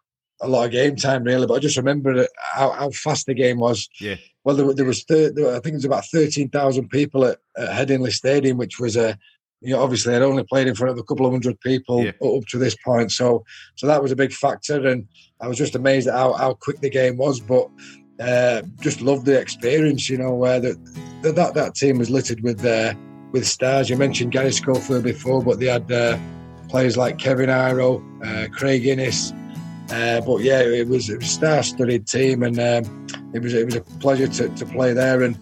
a 0.44 0.48
lot 0.48 0.66
of 0.66 0.72
game 0.72 0.96
time 0.96 1.24
really. 1.24 1.48
But 1.48 1.56
I 1.56 1.60
just 1.60 1.78
remember 1.78 2.28
how, 2.54 2.72
how 2.72 2.90
fast 2.92 3.26
the 3.26 3.34
game 3.34 3.60
was. 3.60 3.90
Yeah. 4.00 4.16
Well, 4.44 4.56
there, 4.56 4.74
there 4.74 4.86
was 4.86 5.04
thir- 5.04 5.32
there, 5.32 5.50
I 5.50 5.60
think 5.60 5.74
it 5.74 5.82
was 5.82 5.86
about 5.86 6.06
thirteen 6.06 6.50
thousand 6.50 6.90
people 6.90 7.26
at, 7.26 7.40
at 7.58 7.70
Headingley 7.70 8.12
Stadium, 8.12 8.58
which 8.58 8.80
was 8.80 8.96
a 8.96 9.18
you 9.64 9.74
know, 9.74 9.82
obviously 9.82 10.14
I'd 10.14 10.22
only 10.22 10.44
played 10.44 10.68
in 10.68 10.76
front 10.76 10.92
of 10.92 10.98
a 10.98 11.04
couple 11.04 11.26
of 11.26 11.32
hundred 11.32 11.60
people 11.62 12.04
yeah. 12.04 12.12
up 12.22 12.46
to 12.50 12.58
this 12.58 12.76
point, 12.76 13.12
so 13.12 13.46
so 13.76 13.88
that 13.88 14.02
was 14.02 14.12
a 14.12 14.16
big 14.16 14.34
factor, 14.34 14.86
and 14.86 15.08
I 15.40 15.48
was 15.48 15.58
just 15.58 15.76
amazed 15.76 16.10
at 16.10 16.16
how, 16.16 16.34
how 16.34 16.54
quick 16.56 16.82
the 16.82 16.90
game 16.90 17.16
was. 17.18 17.40
But 17.40 17.70
uh, 18.20 18.64
just 18.82 19.02
loved 19.02 19.26
the 19.26 19.40
experience, 19.40 20.10
you 20.10 20.18
know, 20.18 20.34
where 20.34 20.60
the, 20.60 20.78
that 21.22 21.54
that 21.54 21.76
team 21.76 21.98
was 21.98 22.10
littered 22.10 22.44
with 22.44 22.64
uh, 22.66 22.94
with 23.32 23.48
stars. 23.48 23.90
You 23.90 23.96
mentioned 23.96 24.34
Garry 24.34 24.52
Schofield 24.52 25.06
before, 25.06 25.42
but 25.42 25.62
they 25.62 25.68
had 25.68 25.90
uh, 25.90 26.18
players 26.68 26.98
like 26.98 27.18
Kevin 27.18 27.50
Iro, 27.50 28.04
uh, 28.24 28.48
Craig 28.52 28.86
Innes, 28.86 29.32
uh, 29.90 30.22
but 30.22 30.42
yeah, 30.42 30.62
it 30.62 30.88
was, 30.88 31.10
it 31.10 31.18
was 31.18 31.28
a 31.28 31.30
star-studded 31.30 32.08
team, 32.08 32.44
and 32.44 32.60
um, 32.60 33.08
it 33.34 33.42
was 33.42 33.54
it 33.54 33.66
was 33.66 33.76
a 33.76 33.82
pleasure 33.82 34.28
to, 34.28 34.50
to 34.50 34.66
play 34.66 34.94
there. 34.94 35.24
And 35.24 35.38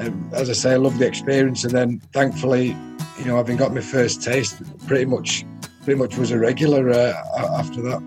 um, 0.00 0.30
as 0.32 0.50
I 0.50 0.52
say, 0.52 0.72
I 0.72 0.76
loved 0.76 0.98
the 0.98 1.06
experience. 1.06 1.64
And 1.64 1.72
then 1.72 2.00
thankfully, 2.12 2.76
you 3.18 3.24
know, 3.24 3.36
having 3.36 3.56
got 3.56 3.72
my 3.72 3.80
first 3.80 4.22
taste, 4.22 4.60
pretty 4.86 5.04
much 5.04 5.44
pretty 5.84 5.98
much 5.98 6.16
was 6.16 6.30
a 6.30 6.38
regular 6.38 6.90
uh, 6.90 7.14
after 7.58 7.80
that. 7.82 8.02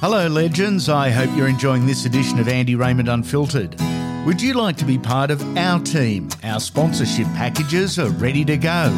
Hello, 0.00 0.28
legends. 0.28 0.88
I 0.88 1.10
hope 1.10 1.34
you're 1.36 1.48
enjoying 1.48 1.86
this 1.86 2.04
edition 2.04 2.38
of 2.38 2.46
Andy 2.46 2.74
Raymond 2.74 3.08
Unfiltered. 3.08 3.74
Would 4.26 4.40
you 4.40 4.54
like 4.54 4.76
to 4.76 4.84
be 4.84 4.98
part 4.98 5.30
of 5.30 5.42
our 5.56 5.80
team? 5.80 6.28
Our 6.42 6.60
sponsorship 6.60 7.26
packages 7.28 7.98
are 7.98 8.10
ready 8.10 8.44
to 8.44 8.56
go. 8.56 8.90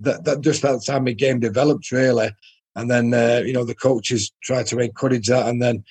That 0.00 0.24
that 0.24 0.42
just 0.42 0.60
that 0.60 0.84
time 0.84 1.04
my 1.04 1.12
game 1.12 1.40
developed 1.40 1.90
really, 1.90 2.30
and 2.76 2.90
then 2.90 3.14
uh, 3.14 3.42
you 3.46 3.54
know 3.54 3.64
the 3.64 3.74
coaches 3.74 4.30
tried 4.42 4.66
to 4.66 4.78
encourage 4.78 5.28
that, 5.28 5.48
and 5.48 5.62
then 5.62 5.84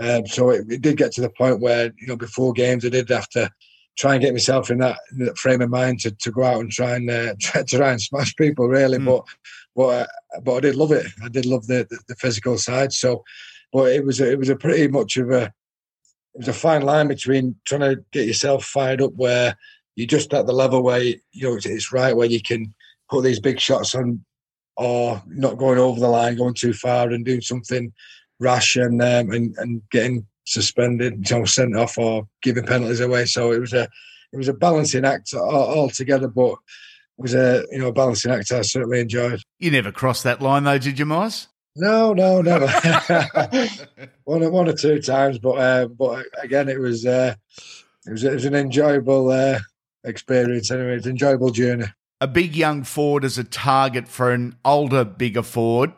um, 0.00 0.26
so 0.26 0.50
it, 0.50 0.70
it, 0.70 0.82
did 0.82 0.96
get 0.96 1.12
to 1.12 1.20
the 1.20 1.30
point 1.30 1.60
where 1.60 1.92
you 1.98 2.06
know 2.06 2.16
before 2.16 2.52
games 2.52 2.84
I 2.84 2.88
did 2.88 3.08
have 3.08 3.28
to 3.30 3.50
try 3.96 4.14
and 4.14 4.22
get 4.22 4.32
myself 4.32 4.70
in 4.70 4.78
that, 4.78 4.98
in 5.12 5.24
that 5.24 5.38
frame 5.38 5.62
of 5.62 5.70
mind 5.70 6.00
to, 6.00 6.10
to 6.10 6.30
go 6.30 6.44
out 6.44 6.60
and 6.60 6.70
try 6.70 6.96
and 6.96 7.10
uh, 7.10 7.34
try, 7.40 7.62
try 7.62 7.90
and 7.92 8.02
smash 8.02 8.34
people 8.36 8.68
really, 8.68 8.98
mm. 8.98 9.06
but 9.06 9.24
but 9.74 9.82
uh, 9.82 10.40
but 10.42 10.54
I 10.56 10.60
did 10.60 10.76
love 10.76 10.92
it. 10.92 11.06
I 11.22 11.28
did 11.28 11.46
love 11.46 11.66
the, 11.66 11.86
the, 11.90 11.98
the 12.08 12.16
physical 12.16 12.58
side. 12.58 12.92
So, 12.92 13.24
but 13.72 13.92
it 13.92 14.04
was 14.04 14.20
a, 14.20 14.30
it 14.30 14.38
was 14.38 14.48
a 14.48 14.56
pretty 14.56 14.88
much 14.88 15.16
of 15.16 15.30
a 15.30 15.44
it 15.44 16.40
was 16.40 16.48
a 16.48 16.52
fine 16.52 16.82
line 16.82 17.08
between 17.08 17.56
trying 17.64 17.80
to 17.80 18.04
get 18.12 18.26
yourself 18.26 18.64
fired 18.64 19.00
up 19.00 19.12
where 19.14 19.56
you're 19.94 20.06
just 20.06 20.34
at 20.34 20.46
the 20.46 20.52
level 20.52 20.82
where 20.82 21.00
you 21.00 21.18
know 21.34 21.56
it's 21.56 21.92
right 21.92 22.16
where 22.16 22.26
you 22.26 22.42
can 22.42 22.74
put 23.08 23.22
these 23.22 23.40
big 23.40 23.60
shots 23.60 23.94
on, 23.94 24.24
or 24.76 25.22
not 25.26 25.56
going 25.56 25.78
over 25.78 25.98
the 25.98 26.08
line, 26.08 26.36
going 26.36 26.54
too 26.54 26.72
far, 26.72 27.08
and 27.08 27.24
doing 27.24 27.40
something 27.40 27.92
rash 28.40 28.76
and 28.76 29.00
um, 29.02 29.30
and 29.30 29.54
and 29.58 29.82
getting 29.90 30.26
suspended, 30.44 31.28
you 31.28 31.38
know, 31.38 31.44
sent 31.44 31.76
off, 31.76 31.98
or 31.98 32.26
giving 32.42 32.64
penalties 32.64 33.00
away. 33.00 33.26
So 33.26 33.52
it 33.52 33.60
was 33.60 33.72
a 33.72 33.88
it 34.32 34.36
was 34.36 34.48
a 34.48 34.54
balancing 34.54 35.04
act 35.04 35.34
altogether, 35.34 36.28
but 36.28 36.52
it 36.52 37.22
was 37.22 37.34
a 37.34 37.64
you 37.70 37.78
know 37.78 37.88
a 37.88 37.92
balancing 37.92 38.32
act 38.32 38.52
I 38.52 38.62
certainly 38.62 39.00
enjoyed. 39.00 39.40
You 39.58 39.70
never 39.70 39.92
crossed 39.92 40.24
that 40.24 40.42
line 40.42 40.64
though, 40.64 40.78
did 40.78 40.98
you, 40.98 41.06
Miles? 41.06 41.48
No, 41.76 42.14
no, 42.14 42.40
never. 42.40 42.66
one, 44.24 44.50
one 44.50 44.68
or 44.68 44.72
two 44.72 45.00
times, 45.00 45.38
but 45.38 45.58
uh, 45.58 45.86
but 45.86 46.24
again, 46.42 46.68
it 46.68 46.80
was 46.80 47.04
uh, 47.04 47.34
it 48.06 48.12
was 48.12 48.24
it 48.24 48.32
was 48.32 48.44
an 48.44 48.54
enjoyable 48.54 49.30
uh, 49.30 49.58
experience. 50.04 50.70
Anyway, 50.70 50.96
it's 50.96 51.06
an 51.06 51.12
enjoyable 51.12 51.50
journey. 51.50 51.86
A 52.20 52.26
big 52.26 52.56
young 52.56 52.82
forward 52.82 53.24
as 53.24 53.36
a 53.36 53.44
target 53.44 54.08
for 54.08 54.32
an 54.32 54.56
older, 54.64 55.04
bigger 55.04 55.42
forward. 55.42 55.92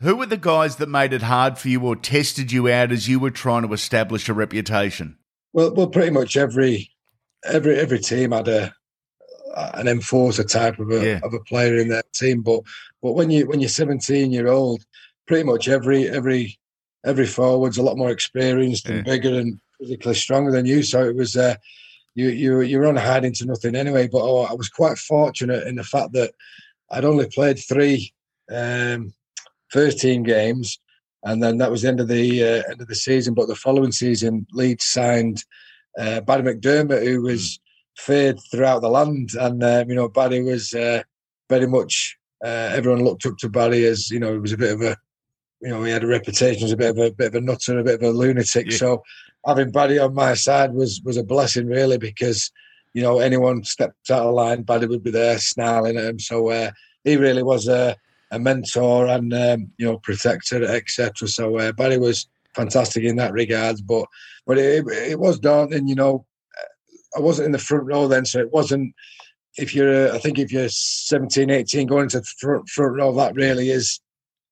Who 0.00 0.14
were 0.14 0.26
the 0.26 0.36
guys 0.36 0.76
that 0.76 0.88
made 0.88 1.12
it 1.12 1.22
hard 1.22 1.58
for 1.58 1.68
you 1.68 1.80
or 1.80 1.96
tested 1.96 2.52
you 2.52 2.68
out 2.68 2.92
as 2.92 3.08
you 3.08 3.18
were 3.18 3.32
trying 3.32 3.66
to 3.66 3.72
establish 3.72 4.28
a 4.28 4.34
reputation? 4.34 5.18
Well, 5.52 5.74
well, 5.74 5.88
pretty 5.88 6.10
much 6.10 6.36
every 6.36 6.90
every 7.44 7.76
every 7.76 7.98
team 7.98 8.30
had 8.30 8.46
a 8.46 8.74
an 9.74 9.88
enforcer 9.88 10.44
type 10.44 10.78
of 10.78 10.90
a 10.90 11.04
yeah. 11.04 11.20
of 11.24 11.34
a 11.34 11.40
player 11.40 11.76
in 11.76 11.88
their 11.88 12.02
team. 12.14 12.42
But 12.42 12.60
but 13.02 13.12
when 13.12 13.30
you 13.30 13.48
when 13.48 13.60
you're 13.60 13.68
17 13.68 14.30
year 14.30 14.46
old, 14.46 14.84
pretty 15.26 15.42
much 15.42 15.68
every 15.68 16.08
every 16.08 16.58
every 17.04 17.26
forward's 17.26 17.78
a 17.78 17.82
lot 17.82 17.96
more 17.96 18.10
experienced 18.10 18.88
and 18.88 19.04
bigger 19.04 19.34
and 19.34 19.58
physically 19.80 20.14
stronger 20.14 20.52
than 20.52 20.66
you. 20.66 20.84
So 20.84 21.08
it 21.08 21.16
was 21.16 21.36
uh, 21.36 21.56
you 22.14 22.28
you 22.28 22.60
you 22.60 22.78
were 22.78 22.86
on 22.86 22.96
hiding 22.96 23.32
to 23.34 23.46
nothing 23.46 23.74
anyway. 23.74 24.06
But 24.06 24.22
oh, 24.22 24.42
I 24.42 24.52
was 24.52 24.68
quite 24.68 24.98
fortunate 24.98 25.66
in 25.66 25.74
the 25.74 25.84
fact 25.84 26.12
that 26.12 26.34
I'd 26.88 27.04
only 27.04 27.28
played 27.28 27.58
three 27.58 28.12
um, 28.48 29.12
first 29.70 30.00
team 30.00 30.22
games, 30.22 30.78
and 31.24 31.42
then 31.42 31.58
that 31.58 31.70
was 31.70 31.82
the 31.82 31.88
end 31.88 32.00
of 32.00 32.08
the 32.08 32.42
uh, 32.42 32.62
end 32.70 32.80
of 32.80 32.88
the 32.88 32.94
season. 32.94 33.34
But 33.34 33.48
the 33.48 33.54
following 33.54 33.92
season, 33.92 34.46
Leeds 34.52 34.84
signed 34.84 35.44
uh, 35.98 36.20
Barrie 36.20 36.42
McDermott, 36.42 37.04
who 37.04 37.22
was 37.22 37.42
mm. 37.42 37.58
feared 38.02 38.38
throughout 38.50 38.80
the 38.80 38.88
land, 38.88 39.30
and 39.38 39.62
um, 39.62 39.88
you 39.88 39.94
know 39.94 40.08
Barrie 40.08 40.42
was 40.42 40.74
uh, 40.74 41.02
very 41.48 41.66
much. 41.66 42.16
Uh, 42.44 42.70
everyone 42.72 43.02
looked 43.02 43.26
up 43.26 43.36
to 43.38 43.48
Barrie 43.48 43.84
as 43.84 44.10
you 44.10 44.20
know 44.20 44.32
he 44.32 44.38
was 44.38 44.52
a 44.52 44.58
bit 44.58 44.72
of 44.72 44.82
a 44.82 44.96
you 45.60 45.70
know, 45.70 45.82
he 45.82 45.90
had 45.90 46.04
a 46.04 46.08
reputation 46.08 46.64
as 46.64 46.72
a 46.72 46.76
bit 46.76 46.90
of 46.90 46.98
a 46.98 47.10
bit 47.10 47.28
of 47.28 47.34
a 47.34 47.40
nutter, 47.40 47.78
a 47.78 47.84
bit 47.84 47.96
of 47.96 48.02
a 48.02 48.10
lunatic. 48.10 48.70
Yeah. 48.70 48.76
So 48.76 49.02
having 49.46 49.72
Barrie 49.72 49.98
on 49.98 50.14
my 50.14 50.34
side 50.34 50.72
was 50.72 51.00
was 51.04 51.16
a 51.16 51.24
blessing, 51.24 51.66
really, 51.66 51.98
because 51.98 52.50
you 52.94 53.02
know 53.02 53.18
anyone 53.18 53.64
stepped 53.64 54.10
out 54.10 54.26
of 54.26 54.34
line, 54.34 54.62
Barrie 54.62 54.86
would 54.86 55.02
be 55.02 55.10
there 55.10 55.38
snarling 55.38 55.96
at 55.96 56.04
him. 56.04 56.18
So 56.18 56.48
uh, 56.50 56.70
he 57.04 57.16
really 57.16 57.42
was 57.42 57.68
a, 57.68 57.96
a 58.30 58.38
mentor 58.38 59.06
and 59.06 59.32
um, 59.32 59.70
you 59.78 59.86
know 59.86 59.98
protector, 59.98 60.64
etc. 60.64 61.28
So 61.28 61.58
uh, 61.58 61.72
Barrie 61.72 61.98
was 61.98 62.28
fantastic 62.54 63.04
in 63.04 63.16
that 63.16 63.32
regards. 63.32 63.80
But 63.80 64.06
but 64.46 64.58
it, 64.58 64.86
it 64.88 65.18
was 65.18 65.38
daunting, 65.38 65.88
you 65.88 65.94
know. 65.94 66.24
I 67.16 67.20
wasn't 67.20 67.46
in 67.46 67.52
the 67.52 67.58
front 67.58 67.84
row 67.84 68.06
then, 68.06 68.26
so 68.26 68.38
it 68.38 68.52
wasn't. 68.52 68.94
If 69.56 69.74
you're, 69.74 70.14
I 70.14 70.18
think 70.18 70.38
if 70.38 70.52
you're 70.52 70.68
17, 70.68 71.50
18, 71.50 71.86
going 71.86 72.08
to 72.10 72.22
front, 72.22 72.68
front 72.68 72.96
row, 72.96 73.12
that 73.14 73.34
really 73.34 73.70
is 73.70 73.98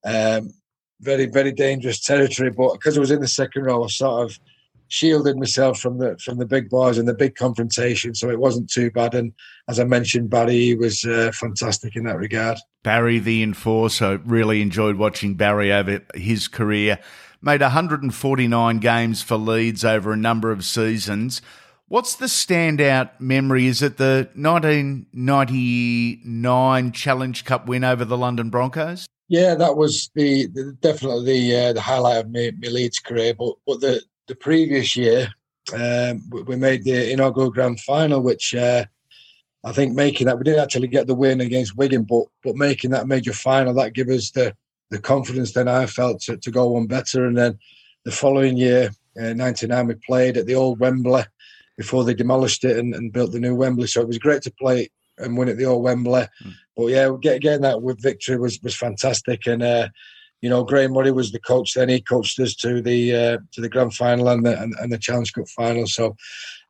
um, 0.05 0.53
very, 1.01 1.27
very 1.27 1.53
dangerous 1.53 2.01
territory. 2.01 2.51
But 2.51 2.73
because 2.73 2.97
I 2.97 3.01
was 3.01 3.11
in 3.11 3.21
the 3.21 3.29
second 3.29 3.65
row, 3.65 3.85
I 3.85 3.89
sort 3.89 4.25
of 4.25 4.39
shielded 4.89 5.37
myself 5.37 5.79
from 5.79 5.99
the 5.99 6.17
from 6.19 6.39
the 6.39 6.47
big 6.47 6.69
boys 6.69 6.99
and 6.99 7.09
the 7.09 7.15
big 7.15 7.35
confrontation, 7.35 8.15
so 8.15 8.31
it 8.31 8.39
wasn't 8.39 8.71
too 8.71 8.91
bad. 8.91 9.15
And 9.15 9.33
as 9.69 9.81
I 9.81 9.85
mentioned, 9.85 10.31
Barrie 10.31 10.75
was 10.75 11.05
uh, 11.05 11.33
fantastic 11.35 11.97
in 11.97 12.05
that 12.05 12.19
regard. 12.19 12.59
Barrie, 12.83 13.19
the 13.19 13.43
enforcer, 13.43 14.21
really 14.25 14.63
enjoyed 14.63 14.97
watching 14.97 15.35
Barrie 15.35 15.73
over 15.73 16.03
his 16.15 16.49
career. 16.49 16.99
Made 17.43 17.61
149 17.61 18.79
games 18.79 19.23
for 19.23 19.37
Leeds 19.37 19.85
over 19.85 20.13
a 20.13 20.17
number 20.17 20.51
of 20.51 20.65
seasons. 20.65 21.43
What's 21.89 22.17
the 22.17 22.27
standout 22.27 23.11
memory? 23.21 23.67
Is 23.67 23.81
it 23.81 23.97
the 23.97 24.29
1999 24.35 26.93
Challenge 26.93 27.45
Cup 27.45 27.69
win 27.69 27.85
over 27.85 28.05
the 28.05 28.17
London 28.17 28.51
Broncos? 28.51 29.07
Yeah, 29.29 29.55
that 29.55 29.77
was 29.77 30.11
the, 30.15 30.47
the 30.47 30.77
definitely 30.81 31.25
the 31.25 31.57
uh, 31.57 31.73
the 31.73 31.81
highlight 31.81 32.25
of 32.25 32.31
my, 32.31 32.53
my 32.61 32.69
Leeds 32.69 32.99
career. 32.99 33.35
But 33.35 33.55
but 33.67 33.81
the 33.81 34.03
the 34.29 34.35
previous 34.35 34.97
year, 34.97 35.29
um, 35.73 36.23
we 36.31 36.57
made 36.57 36.85
the 36.85 37.13
inaugural 37.13 37.51
grand 37.51 37.81
final, 37.81 38.21
which 38.21 38.55
uh, 38.55 38.85
I 39.65 39.73
think 39.73 39.95
making 39.95 40.27
that 40.27 40.39
we 40.39 40.45
didn't 40.45 40.63
actually 40.63 40.89
get 40.89 41.07
the 41.07 41.15
win 41.15 41.41
against 41.41 41.77
Wigan, 41.77 42.05
but 42.05 42.27
but 42.43 42.57
making 42.57 42.91
that 42.91 43.09
major 43.09 43.33
final 43.33 43.75
that 43.75 43.95
gave 43.95 44.09
us 44.09 44.31
the 44.31 44.55
the 44.91 44.99
confidence. 44.99 45.53
Then 45.53 45.69
I 45.69 45.87
felt 45.87 46.21
to, 46.23 46.37
to 46.37 46.51
go 46.51 46.69
one 46.71 46.87
better, 46.87 47.27
and 47.27 47.37
then 47.37 47.59
the 48.05 48.13
following 48.13 48.57
year, 48.57 48.91
uh, 49.21 49.33
'99, 49.33 49.87
we 49.87 49.95
played 50.07 50.37
at 50.37 50.47
the 50.47 50.55
old 50.55 50.79
Wembley 50.79 51.25
before 51.77 52.05
they 52.05 52.15
demolished 52.15 52.65
it 52.65 52.79
and, 52.79 52.95
and 52.95 53.13
built 53.13 53.33
the 53.33 53.41
new 53.41 53.55
Wembley. 53.55 53.87
So 53.87 54.01
it 54.01 54.09
was 54.09 54.19
great 54.19 54.43
to 54.43 54.53
play 54.53 54.89
and 55.19 55.37
win 55.37 55.49
at 55.49 55.57
the 55.57 55.67
old 55.67 55.83
Wembley. 55.83 56.27
Mm. 56.45 56.55
But 56.77 56.87
yeah, 56.87 57.11
getting 57.21 57.63
that 57.63 57.83
with 57.83 58.03
victory 58.03 58.39
was 58.39 58.61
was 58.63 58.77
fantastic. 58.77 59.47
And 59.47 59.63
uh, 59.63 59.89
you 60.43 60.51
know, 60.51 60.65
Graham 60.65 60.93
Murray 60.93 61.11
was 61.11 61.33
the 61.33 61.41
coach. 61.41 61.75
Then 61.75 61.89
he 61.89 62.01
coached 62.01 62.39
us 62.41 62.55
to 62.57 62.83
the 62.83 63.15
uh, 63.15 63.39
to 63.53 63.61
the 63.61 63.69
grand 63.69 63.95
final 63.95 64.29
and 64.29 64.45
the 64.45 64.61
and, 64.61 64.75
and, 64.81 64.93
the 64.93 64.99
Challenge 64.99 65.33
Cup 65.33 65.49
final. 65.49 65.87
So 65.87 66.17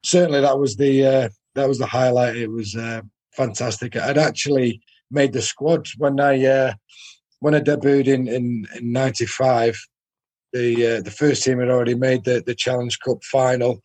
certainly 0.05 0.41
that 0.41 0.59
was 0.59 0.77
the 0.77 1.05
uh, 1.05 1.29
that 1.55 1.69
was 1.69 1.79
the 1.79 1.87
highlight. 1.87 2.37
It 2.37 2.51
was 2.51 2.77
uh, 2.77 3.03
fantastic. 3.33 3.97
I'd 3.97 4.19
actually 4.19 4.81
made 5.11 5.33
the 5.33 5.43
squad 5.43 5.89
when 5.99 6.21
I 6.21 6.45
uh, 6.45 6.75
when 7.41 7.55
I 7.55 7.61
debuted 7.61 8.07
in 8.07 8.29
in, 8.29 8.67
in 8.77 8.93
'95. 8.93 9.79
The 10.53 10.87
uh, 10.87 11.01
the 11.03 11.11
first 11.11 11.43
team 11.43 11.59
had 11.59 11.69
already 11.69 11.95
made 11.95 12.25
the 12.25 12.43
the 12.47 12.55
Challenge 12.55 12.99
Cup 13.01 13.23
final. 13.25 13.83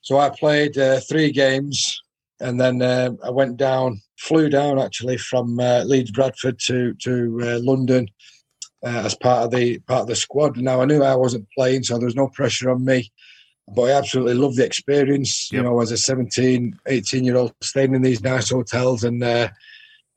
So 0.00 0.18
I 0.18 0.30
played 0.30 0.76
three 1.08 1.32
games 1.32 2.00
and 2.40 2.60
then 2.60 2.82
uh, 2.82 3.10
I 3.24 3.30
went 3.30 3.56
down, 3.56 4.00
flew 4.18 4.48
down 4.48 4.78
actually 4.78 5.16
from 5.16 5.58
uh, 5.58 5.84
Leeds 5.84 6.10
Bradford 6.10 6.58
to 6.66 6.94
to 6.94 7.40
uh, 7.42 7.58
London 7.60 8.08
uh, 8.84 9.02
as 9.04 9.14
part 9.14 9.44
of 9.44 9.50
the 9.50 9.78
part 9.80 10.02
of 10.02 10.06
the 10.08 10.16
squad. 10.16 10.56
Now 10.56 10.80
I 10.80 10.84
knew 10.84 11.02
I 11.02 11.14
wasn't 11.14 11.48
playing, 11.56 11.84
so 11.84 11.98
there 11.98 12.06
was 12.06 12.16
no 12.16 12.28
pressure 12.28 12.70
on 12.70 12.84
me. 12.84 13.10
But 13.74 13.82
I 13.82 13.92
absolutely 13.92 14.34
loved 14.34 14.56
the 14.56 14.64
experience. 14.64 15.50
Yep. 15.50 15.58
You 15.58 15.62
know, 15.64 15.80
as 15.80 15.90
a 15.90 15.96
17, 15.96 16.78
18 16.86 17.24
year 17.24 17.36
old, 17.36 17.52
staying 17.62 17.94
in 17.94 18.02
these 18.02 18.22
nice 18.22 18.50
hotels 18.50 19.02
and 19.02 19.22
uh, 19.22 19.48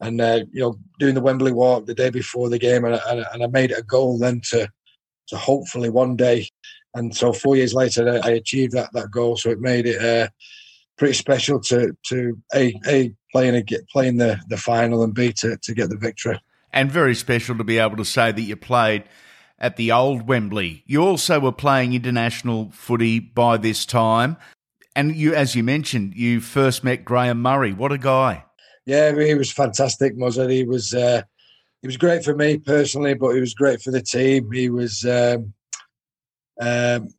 and 0.02 0.22
uh, 0.22 0.42
you 0.52 0.62
know 0.62 0.76
doing 1.00 1.16
the 1.16 1.22
Wembley 1.22 1.52
walk 1.52 1.86
the 1.86 1.96
day 1.96 2.10
before 2.10 2.50
the 2.50 2.60
game, 2.60 2.86
and, 2.86 3.00
and, 3.08 3.26
and 3.34 3.44
I 3.44 3.48
made 3.48 3.72
it 3.72 3.80
a 3.80 3.84
goal 3.84 4.18
then 4.18 4.42
to 4.52 4.70
to 5.30 5.38
hopefully 5.38 5.90
one 5.90 6.16
day. 6.16 6.48
And 6.96 7.16
so 7.16 7.32
four 7.34 7.56
years 7.56 7.74
later, 7.74 8.10
I, 8.10 8.30
I 8.30 8.32
achieved 8.32 8.74
that 8.74 8.92
that 8.94 9.12
goal. 9.12 9.38
So 9.38 9.50
it 9.50 9.60
made 9.60 9.86
it 9.86 10.32
pretty 11.00 11.14
special 11.14 11.60
to 11.62 11.96
to 12.08 12.38
a 12.54 12.80
a 12.88 13.14
playing 13.32 13.56
a, 13.56 13.64
playing 13.92 14.18
the 14.18 14.40
the 14.50 14.58
final 14.58 15.04
and 15.04 15.16
b 15.16 15.34
to 15.34 15.58
to 15.58 15.74
get 15.74 15.90
the 15.90 15.98
victory. 15.98 16.40
And 16.72 16.92
very 16.92 17.16
special 17.16 17.58
to 17.58 17.64
be 17.64 17.78
able 17.78 17.98
to 17.98 18.06
say 18.06 18.32
that 18.32 18.42
you 18.42 18.56
played 18.56 19.04
at 19.58 19.76
the 19.76 19.92
old 19.92 20.28
Wembley. 20.28 20.84
You 20.86 21.02
also 21.02 21.40
were 21.40 21.52
playing 21.52 21.94
international 21.94 22.70
footy 22.72 23.20
by 23.20 23.58
this 23.58 23.86
time, 23.86 24.38
and 24.96 25.16
you, 25.16 25.34
as 25.34 25.56
you 25.56 25.64
mentioned, 25.64 26.14
you 26.16 26.40
first 26.42 26.84
met 26.84 27.06
Graham 27.06 27.42
Murray. 27.42 27.74
What 27.74 27.92
a 27.92 27.98
guy! 27.98 28.46
Yeah, 28.86 29.12
he 29.20 29.34
was 29.34 29.52
fantastic, 29.52 30.16
Muzzard. 30.16 30.50
He 30.50 30.64
was 30.64 30.94
uh, 30.94 31.24
he 31.82 31.88
was 31.88 31.98
great 31.98 32.24
for 32.24 32.36
me 32.36 32.58
personally, 32.58 33.16
but 33.16 33.34
he 33.34 33.40
was 33.40 33.54
great 33.54 33.82
for 33.82 33.92
the 33.92 34.02
team. 34.02 34.52
He 34.52 34.70
was 34.70 35.06
um, 35.06 35.54
um, 36.60 37.10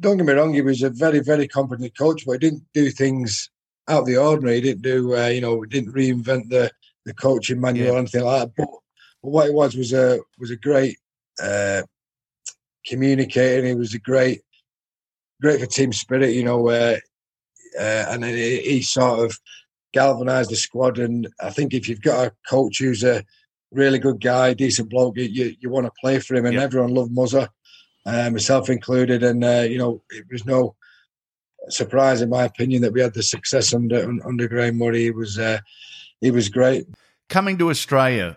don't 0.00 0.16
get 0.16 0.26
me 0.26 0.32
wrong, 0.32 0.54
he 0.54 0.62
was 0.62 0.82
a 0.82 0.90
very, 0.90 1.20
very 1.20 1.46
competent 1.46 1.96
coach, 1.96 2.24
but 2.26 2.32
he 2.32 2.38
didn't 2.38 2.64
do 2.72 2.90
things 2.90 3.50
out 3.88 4.00
of 4.00 4.06
the 4.06 4.16
ordinary. 4.16 4.56
He 4.56 4.60
didn't 4.62 4.82
do, 4.82 5.16
uh, 5.16 5.26
you 5.26 5.40
know, 5.40 5.64
didn't 5.64 5.94
reinvent 5.94 6.48
the 6.48 6.70
the 7.06 7.14
coaching 7.14 7.60
manual 7.60 7.86
yeah. 7.86 7.92
or 7.94 7.98
anything 7.98 8.24
like 8.24 8.40
that. 8.40 8.52
But, 8.56 8.68
but, 9.22 9.30
what 9.30 9.48
it 9.48 9.54
was 9.54 9.74
was 9.74 9.92
a 9.92 10.20
was 10.38 10.50
a 10.50 10.56
great 10.56 10.98
uh, 11.42 11.82
communicator. 12.86 13.66
He 13.66 13.74
was 13.74 13.94
a 13.94 13.98
great, 13.98 14.42
great 15.40 15.60
for 15.60 15.66
team 15.66 15.92
spirit. 15.92 16.34
You 16.34 16.44
know, 16.44 16.68
uh, 16.68 16.98
uh, 17.78 18.04
and 18.10 18.24
he, 18.24 18.60
he 18.60 18.82
sort 18.82 19.20
of 19.20 19.38
galvanised 19.92 20.50
the 20.50 20.56
squad. 20.56 20.98
And 20.98 21.28
I 21.40 21.50
think 21.50 21.72
if 21.72 21.88
you've 21.88 22.02
got 22.02 22.26
a 22.26 22.32
coach 22.48 22.78
who's 22.78 23.02
a 23.02 23.24
really 23.72 23.98
good 23.98 24.20
guy, 24.20 24.52
decent 24.52 24.90
bloke, 24.90 25.16
you 25.16 25.56
you 25.58 25.70
want 25.70 25.86
to 25.86 25.92
play 26.00 26.18
for 26.18 26.34
him. 26.34 26.44
And 26.44 26.54
yeah. 26.54 26.62
everyone 26.62 26.94
loved 26.94 27.14
Muzza 27.14 27.48
uh, 28.04 28.30
myself 28.30 28.68
included. 28.68 29.22
And 29.22 29.44
uh, 29.44 29.66
you 29.68 29.78
know, 29.78 30.02
it 30.10 30.26
was 30.30 30.44
no 30.44 30.76
surprise, 31.68 32.22
in 32.22 32.30
my 32.30 32.44
opinion, 32.44 32.82
that 32.82 32.92
we 32.92 33.00
had 33.00 33.14
the 33.14 33.22
success 33.22 33.74
under 33.74 34.08
under 34.24 34.48
Graham 34.48 34.78
Murray. 34.78 35.04
He 35.04 35.10
was 35.10 35.38
uh, 35.38 35.58
he 36.20 36.30
was 36.30 36.48
great. 36.48 36.86
Coming 37.28 37.58
to 37.58 37.70
Australia, 37.70 38.36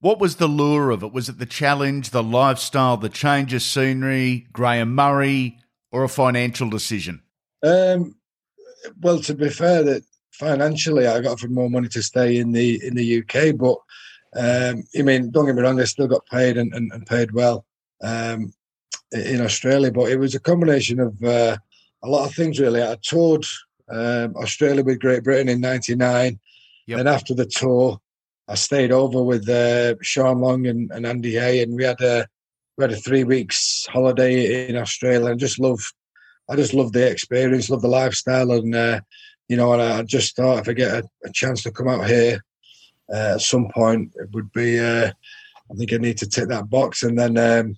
what 0.00 0.18
was 0.18 0.36
the 0.36 0.48
lure 0.48 0.90
of 0.90 1.02
it? 1.02 1.12
Was 1.12 1.28
it 1.28 1.38
the 1.38 1.46
challenge, 1.46 2.10
the 2.10 2.22
lifestyle, 2.22 2.96
the 2.96 3.08
change 3.08 3.52
of 3.54 3.62
scenery, 3.62 4.46
Graham 4.52 4.94
Murray, 4.94 5.58
or 5.90 6.04
a 6.04 6.08
financial 6.08 6.68
decision? 6.70 7.22
Um, 7.62 8.16
well, 9.00 9.20
to 9.20 9.34
be 9.34 9.48
fair, 9.48 9.82
that 9.84 10.02
financially 10.32 11.06
I 11.06 11.20
got 11.20 11.32
offered 11.32 11.52
more 11.52 11.70
money 11.70 11.88
to 11.88 12.02
stay 12.02 12.38
in 12.38 12.52
the 12.52 12.84
in 12.84 12.94
the 12.94 13.18
UK, 13.18 13.56
but 13.56 13.76
um, 14.34 14.84
I 14.98 15.02
mean, 15.02 15.30
don't 15.30 15.46
get 15.46 15.54
me 15.54 15.62
wrong, 15.62 15.80
I 15.80 15.84
still 15.84 16.08
got 16.08 16.26
paid 16.26 16.56
and, 16.56 16.74
and, 16.74 16.90
and 16.92 17.06
paid 17.06 17.32
well. 17.32 17.66
Um, 18.02 18.52
in 19.12 19.40
Australia, 19.40 19.92
but 19.92 20.10
it 20.10 20.16
was 20.16 20.34
a 20.34 20.40
combination 20.40 20.98
of 20.98 21.22
uh, 21.22 21.56
a 22.02 22.08
lot 22.08 22.26
of 22.26 22.34
things 22.34 22.58
really. 22.58 22.82
I 22.82 22.96
toured 23.02 23.44
um, 23.90 24.34
Australia 24.36 24.82
with 24.82 25.00
Great 25.00 25.22
Britain 25.22 25.48
in 25.48 25.60
'99, 25.60 26.38
yep. 26.86 27.00
and 27.00 27.08
after 27.08 27.34
the 27.34 27.46
tour, 27.46 27.98
I 28.48 28.54
stayed 28.54 28.92
over 28.92 29.22
with 29.22 29.48
uh, 29.48 29.94
Sean 30.02 30.40
Long 30.40 30.66
and, 30.66 30.90
and, 30.90 31.06
Andy 31.06 31.32
Hay, 31.32 31.62
and 31.62 31.74
we 31.74 31.84
had 31.84 32.00
a 32.00 32.26
we 32.76 32.84
had 32.84 32.92
a 32.92 32.96
three 32.96 33.24
weeks 33.24 33.86
holiday 33.90 34.68
in 34.68 34.76
Australia, 34.76 35.30
and 35.30 35.40
just 35.40 35.58
love, 35.58 35.80
I 36.50 36.56
just 36.56 36.74
love 36.74 36.92
the 36.92 37.08
experience, 37.08 37.70
love 37.70 37.82
the 37.82 37.88
lifestyle, 37.88 38.50
and 38.52 38.74
uh, 38.74 39.00
you 39.48 39.56
know, 39.56 39.72
and 39.72 39.82
I 39.82 40.02
just 40.02 40.36
thought 40.36 40.58
if 40.58 40.68
I 40.68 40.72
get 40.72 40.92
a, 40.92 41.08
a 41.24 41.32
chance 41.32 41.62
to 41.62 41.70
come 41.70 41.88
out 41.88 42.06
here 42.06 42.42
uh, 43.12 43.34
at 43.34 43.42
some 43.42 43.68
point, 43.68 44.12
it 44.16 44.30
would 44.32 44.52
be. 44.52 44.78
Uh, 44.78 45.12
I 45.70 45.74
think 45.74 45.92
I 45.92 45.96
need 45.96 46.18
to 46.18 46.28
tick 46.28 46.48
that 46.48 46.70
box, 46.70 47.02
and 47.02 47.18
then. 47.18 47.36
Um, 47.36 47.76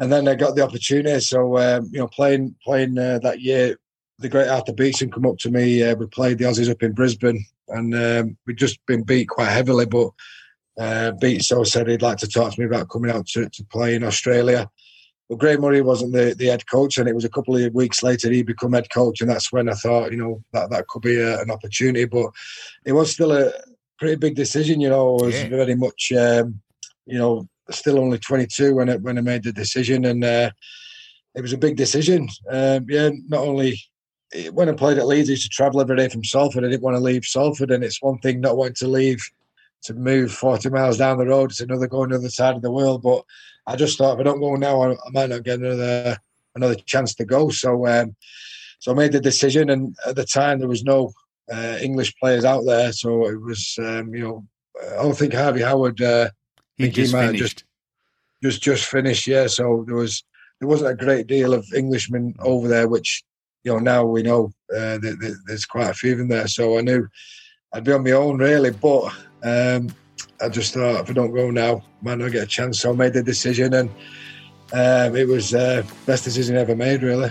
and 0.00 0.12
then 0.12 0.28
I 0.28 0.36
got 0.36 0.54
the 0.54 0.62
opportunity. 0.62 1.18
So 1.20 1.58
um, 1.58 1.88
you 1.90 1.98
know, 1.98 2.06
playing 2.06 2.54
playing 2.62 2.96
uh, 2.96 3.18
that 3.24 3.40
year, 3.40 3.76
the 4.18 4.28
great 4.28 4.48
Arthur 4.48 4.72
Beetson 4.72 5.10
come 5.10 5.26
up 5.26 5.38
to 5.38 5.50
me. 5.50 5.82
Uh, 5.82 5.94
we 5.96 6.06
played 6.06 6.38
the 6.38 6.44
Aussies 6.44 6.70
up 6.70 6.82
in 6.82 6.92
Brisbane, 6.92 7.44
and 7.70 7.94
um, 7.94 8.38
we'd 8.46 8.56
just 8.56 8.78
been 8.86 9.02
beat 9.02 9.28
quite 9.28 9.50
heavily. 9.50 9.86
But 9.86 10.10
uh, 10.78 11.12
Beetson 11.12 11.64
said 11.64 11.88
he'd 11.88 12.02
like 12.02 12.18
to 12.18 12.28
talk 12.28 12.54
to 12.54 12.60
me 12.60 12.66
about 12.66 12.88
coming 12.88 13.10
out 13.10 13.26
to, 13.28 13.48
to 13.48 13.64
play 13.64 13.94
in 13.94 14.04
Australia. 14.04 14.68
But 15.28 15.38
Graham 15.38 15.60
Murray 15.60 15.82
wasn't 15.82 16.12
the, 16.14 16.34
the 16.36 16.46
head 16.46 16.66
coach, 16.66 16.96
and 16.96 17.08
it 17.08 17.14
was 17.14 17.24
a 17.24 17.30
couple 17.30 17.54
of 17.56 17.74
weeks 17.74 18.02
later 18.02 18.30
he 18.30 18.42
became 18.42 18.72
head 18.72 18.88
coach, 18.90 19.20
and 19.20 19.28
that's 19.28 19.52
when 19.52 19.68
I 19.68 19.74
thought, 19.74 20.10
you 20.10 20.16
know, 20.16 20.42
that 20.52 20.70
that 20.70 20.86
could 20.88 21.02
be 21.02 21.20
a, 21.20 21.40
an 21.40 21.50
opportunity. 21.50 22.06
But 22.06 22.30
it 22.86 22.92
was 22.92 23.12
still 23.12 23.32
a 23.32 23.52
pretty 23.98 24.16
big 24.16 24.36
decision. 24.36 24.80
You 24.80 24.88
know, 24.88 25.14
was 25.14 25.34
yeah. 25.34 25.48
very 25.48 25.74
much, 25.74 26.12
um, 26.12 26.60
you 27.04 27.18
know, 27.18 27.46
still 27.70 27.98
only 27.98 28.18
22 28.18 28.74
when 28.74 28.88
I, 28.88 28.96
when 28.96 29.18
I 29.18 29.20
made 29.20 29.44
the 29.44 29.52
decision, 29.52 30.06
and 30.06 30.24
uh, 30.24 30.50
it 31.34 31.42
was 31.42 31.52
a 31.52 31.58
big 31.58 31.76
decision. 31.76 32.28
Um, 32.50 32.86
yeah, 32.88 33.10
not 33.28 33.40
only 33.40 33.78
when 34.52 34.68
I 34.68 34.72
played 34.72 34.98
at 34.98 35.06
Leeds, 35.06 35.28
I 35.28 35.32
used 35.32 35.44
to 35.44 35.48
travel 35.48 35.80
every 35.80 35.96
day 35.96 36.08
from 36.08 36.24
Salford. 36.24 36.64
I 36.64 36.68
didn't 36.68 36.82
want 36.82 36.96
to 36.96 37.02
leave 37.02 37.24
Salford, 37.24 37.70
and 37.70 37.82
it's 37.82 38.02
one 38.02 38.18
thing 38.18 38.40
not 38.40 38.56
wanting 38.56 38.74
to 38.74 38.88
leave 38.88 39.22
to 39.82 39.94
move 39.94 40.32
40 40.32 40.70
miles 40.70 40.98
down 40.98 41.18
the 41.18 41.26
road. 41.26 41.50
It's 41.50 41.60
another 41.60 41.86
going 41.86 42.10
to 42.10 42.18
the 42.18 42.22
other 42.22 42.30
side 42.30 42.56
of 42.56 42.62
the 42.62 42.70
world. 42.70 43.02
But 43.02 43.24
I 43.66 43.76
just 43.76 43.96
thought 43.96 44.14
if 44.14 44.20
I 44.20 44.22
don't 44.24 44.40
go 44.40 44.54
now, 44.56 44.82
I, 44.82 44.92
I 44.92 45.10
might 45.12 45.30
not 45.30 45.44
get 45.44 45.60
another 45.60 46.18
another 46.54 46.74
chance 46.74 47.14
to 47.14 47.24
go. 47.24 47.50
So, 47.50 47.86
um, 47.86 48.16
so 48.80 48.92
I 48.92 48.94
made 48.94 49.12
the 49.12 49.20
decision, 49.20 49.70
and 49.70 49.96
at 50.06 50.16
the 50.16 50.24
time 50.24 50.58
there 50.58 50.68
was 50.68 50.84
no 50.84 51.12
uh, 51.52 51.78
English 51.80 52.14
players 52.16 52.44
out 52.44 52.64
there, 52.66 52.92
so 52.92 53.26
it 53.28 53.40
was 53.40 53.76
um, 53.78 54.14
you 54.14 54.22
know 54.22 54.46
I 54.92 55.02
don't 55.02 55.16
think 55.16 55.32
Harvey 55.32 55.62
Howard 55.62 56.00
uh, 56.02 56.30
he 56.76 56.90
just 56.90 57.14
he 57.14 57.20
finished. 57.20 57.38
Just, 57.38 57.64
just 58.42 58.62
just 58.62 58.84
finished, 58.84 59.26
yeah. 59.26 59.46
So 59.46 59.84
there 59.86 59.96
was 59.96 60.22
there 60.60 60.68
wasn't 60.68 60.90
a 60.90 61.04
great 61.04 61.26
deal 61.26 61.54
of 61.54 61.66
Englishmen 61.74 62.34
over 62.40 62.68
there, 62.68 62.88
which 62.88 63.22
you 63.64 63.72
know 63.72 63.78
now 63.78 64.04
we 64.04 64.22
know 64.22 64.52
uh, 64.74 64.98
that, 64.98 65.18
that 65.20 65.42
there's 65.46 65.66
quite 65.66 65.90
a 65.90 65.94
few 65.94 66.12
of 66.12 66.18
them 66.18 66.28
there. 66.28 66.48
So 66.48 66.78
I 66.78 66.82
knew 66.82 67.06
I'd 67.72 67.84
be 67.84 67.92
on 67.92 68.04
my 68.04 68.12
own 68.12 68.38
really, 68.38 68.70
but 68.70 69.12
um, 69.42 69.88
I 70.40 70.48
just 70.48 70.74
thought 70.74 71.00
if 71.00 71.10
I 71.10 71.12
don't 71.12 71.34
go 71.34 71.50
now, 71.50 71.82
might 72.02 72.18
not 72.18 72.32
get 72.32 72.44
a 72.44 72.46
chance. 72.46 72.80
So 72.80 72.92
I 72.92 72.94
made 72.94 73.12
the 73.12 73.22
decision, 73.22 73.74
and 73.74 73.90
um, 74.72 75.16
it 75.16 75.26
was 75.26 75.54
uh, 75.54 75.82
best 76.06 76.24
decision 76.24 76.56
ever 76.56 76.76
made, 76.76 77.02
really. 77.02 77.30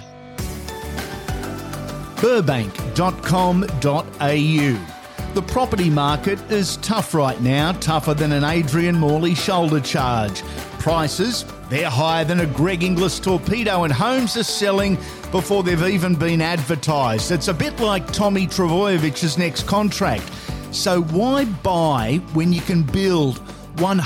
Burbank.com.au 2.21 4.97
the 5.37 5.43
property 5.43 5.91
market 5.91 6.39
is 6.51 6.77
tough 6.77 7.13
right 7.13 7.39
now, 7.41 7.71
tougher 7.73 8.15
than 8.15 8.31
an 8.31 8.43
Adrian 8.43 8.97
Morley 8.97 9.35
shoulder 9.35 9.79
charge. 9.79 10.41
Prices, 10.79 11.45
they're 11.69 11.89
higher 11.89 12.23
than 12.23 12.39
a 12.39 12.45
Greg 12.45 12.83
Inglis 12.83 13.19
torpedo, 13.19 13.83
and 13.83 13.91
homes 13.91 14.37
are 14.37 14.43
selling 14.43 14.95
before 15.31 15.63
they've 15.63 15.83
even 15.83 16.15
been 16.15 16.41
advertised. 16.41 17.31
It's 17.31 17.49
a 17.49 17.53
bit 17.53 17.79
like 17.79 18.11
Tommy 18.11 18.47
Trbojević's 18.47 19.37
next 19.37 19.63
contract. 19.67 20.29
So 20.71 21.01
why 21.01 21.45
buy 21.45 22.21
when 22.33 22.53
you 22.53 22.61
can 22.61 22.83
build 22.83 23.39
100% 23.77 23.97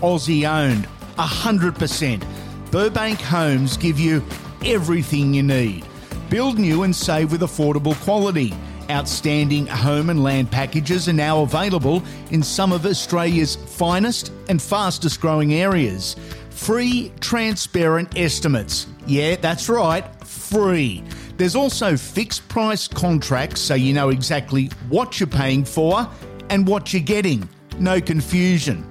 Aussie 0.00 0.48
owned? 0.48 0.86
100%. 1.16 2.70
Burbank 2.70 3.20
Homes 3.20 3.76
give 3.76 3.98
you 3.98 4.22
everything 4.64 5.34
you 5.34 5.42
need. 5.42 5.84
Build 6.28 6.58
new 6.58 6.84
and 6.84 6.94
save 6.94 7.32
with 7.32 7.40
affordable 7.40 7.94
quality. 8.02 8.54
Outstanding 8.90 9.68
home 9.68 10.10
and 10.10 10.24
land 10.24 10.50
packages 10.50 11.08
are 11.08 11.12
now 11.12 11.42
available 11.42 12.02
in 12.32 12.42
some 12.42 12.72
of 12.72 12.84
Australia's 12.84 13.54
finest 13.54 14.32
and 14.48 14.60
fastest 14.60 15.20
growing 15.20 15.54
areas. 15.54 16.16
Free, 16.50 17.12
transparent 17.20 18.18
estimates. 18.18 18.88
Yeah, 19.06 19.36
that's 19.36 19.68
right, 19.68 20.04
free. 20.26 21.04
There's 21.36 21.54
also 21.54 21.96
fixed 21.96 22.48
price 22.48 22.88
contracts 22.88 23.60
so 23.60 23.74
you 23.74 23.94
know 23.94 24.08
exactly 24.08 24.66
what 24.88 25.20
you're 25.20 25.28
paying 25.28 25.64
for 25.64 26.08
and 26.48 26.66
what 26.66 26.92
you're 26.92 27.00
getting. 27.00 27.48
No 27.78 28.00
confusion. 28.00 28.84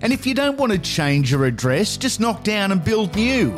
And 0.00 0.14
if 0.14 0.26
you 0.26 0.32
don't 0.32 0.56
want 0.56 0.72
to 0.72 0.78
change 0.78 1.30
your 1.30 1.44
address, 1.44 1.98
just 1.98 2.20
knock 2.20 2.42
down 2.42 2.72
and 2.72 2.82
build 2.82 3.14
new. 3.16 3.50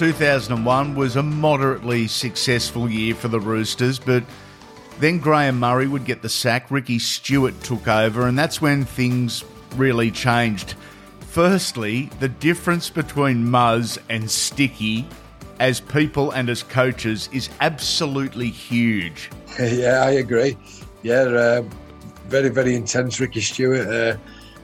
2001 0.00 0.94
was 0.94 1.16
a 1.16 1.22
moderately 1.22 2.06
successful 2.06 2.90
year 2.90 3.14
for 3.14 3.28
the 3.28 3.38
Roosters, 3.38 3.98
but 3.98 4.24
then 4.98 5.18
Graham 5.18 5.60
Murray 5.60 5.86
would 5.86 6.06
get 6.06 6.22
the 6.22 6.28
sack, 6.30 6.70
Ricky 6.70 6.98
Stuart 6.98 7.60
took 7.60 7.86
over, 7.86 8.26
and 8.26 8.38
that's 8.38 8.62
when 8.62 8.86
things 8.86 9.44
really 9.76 10.10
changed. 10.10 10.74
Firstly, 11.28 12.08
the 12.18 12.30
difference 12.30 12.88
between 12.88 13.44
Muzz 13.44 13.98
and 14.08 14.30
Sticky 14.30 15.06
as 15.58 15.80
people 15.80 16.30
and 16.30 16.48
as 16.48 16.62
coaches 16.62 17.28
is 17.30 17.50
absolutely 17.60 18.48
huge. 18.48 19.28
Yeah, 19.60 20.02
I 20.02 20.12
agree. 20.12 20.56
Yeah, 21.02 21.24
uh, 21.24 21.62
very, 22.28 22.48
very 22.48 22.74
intense, 22.74 23.20
Ricky 23.20 23.42
Stuart. 23.42 23.86
Uh, 23.86 24.16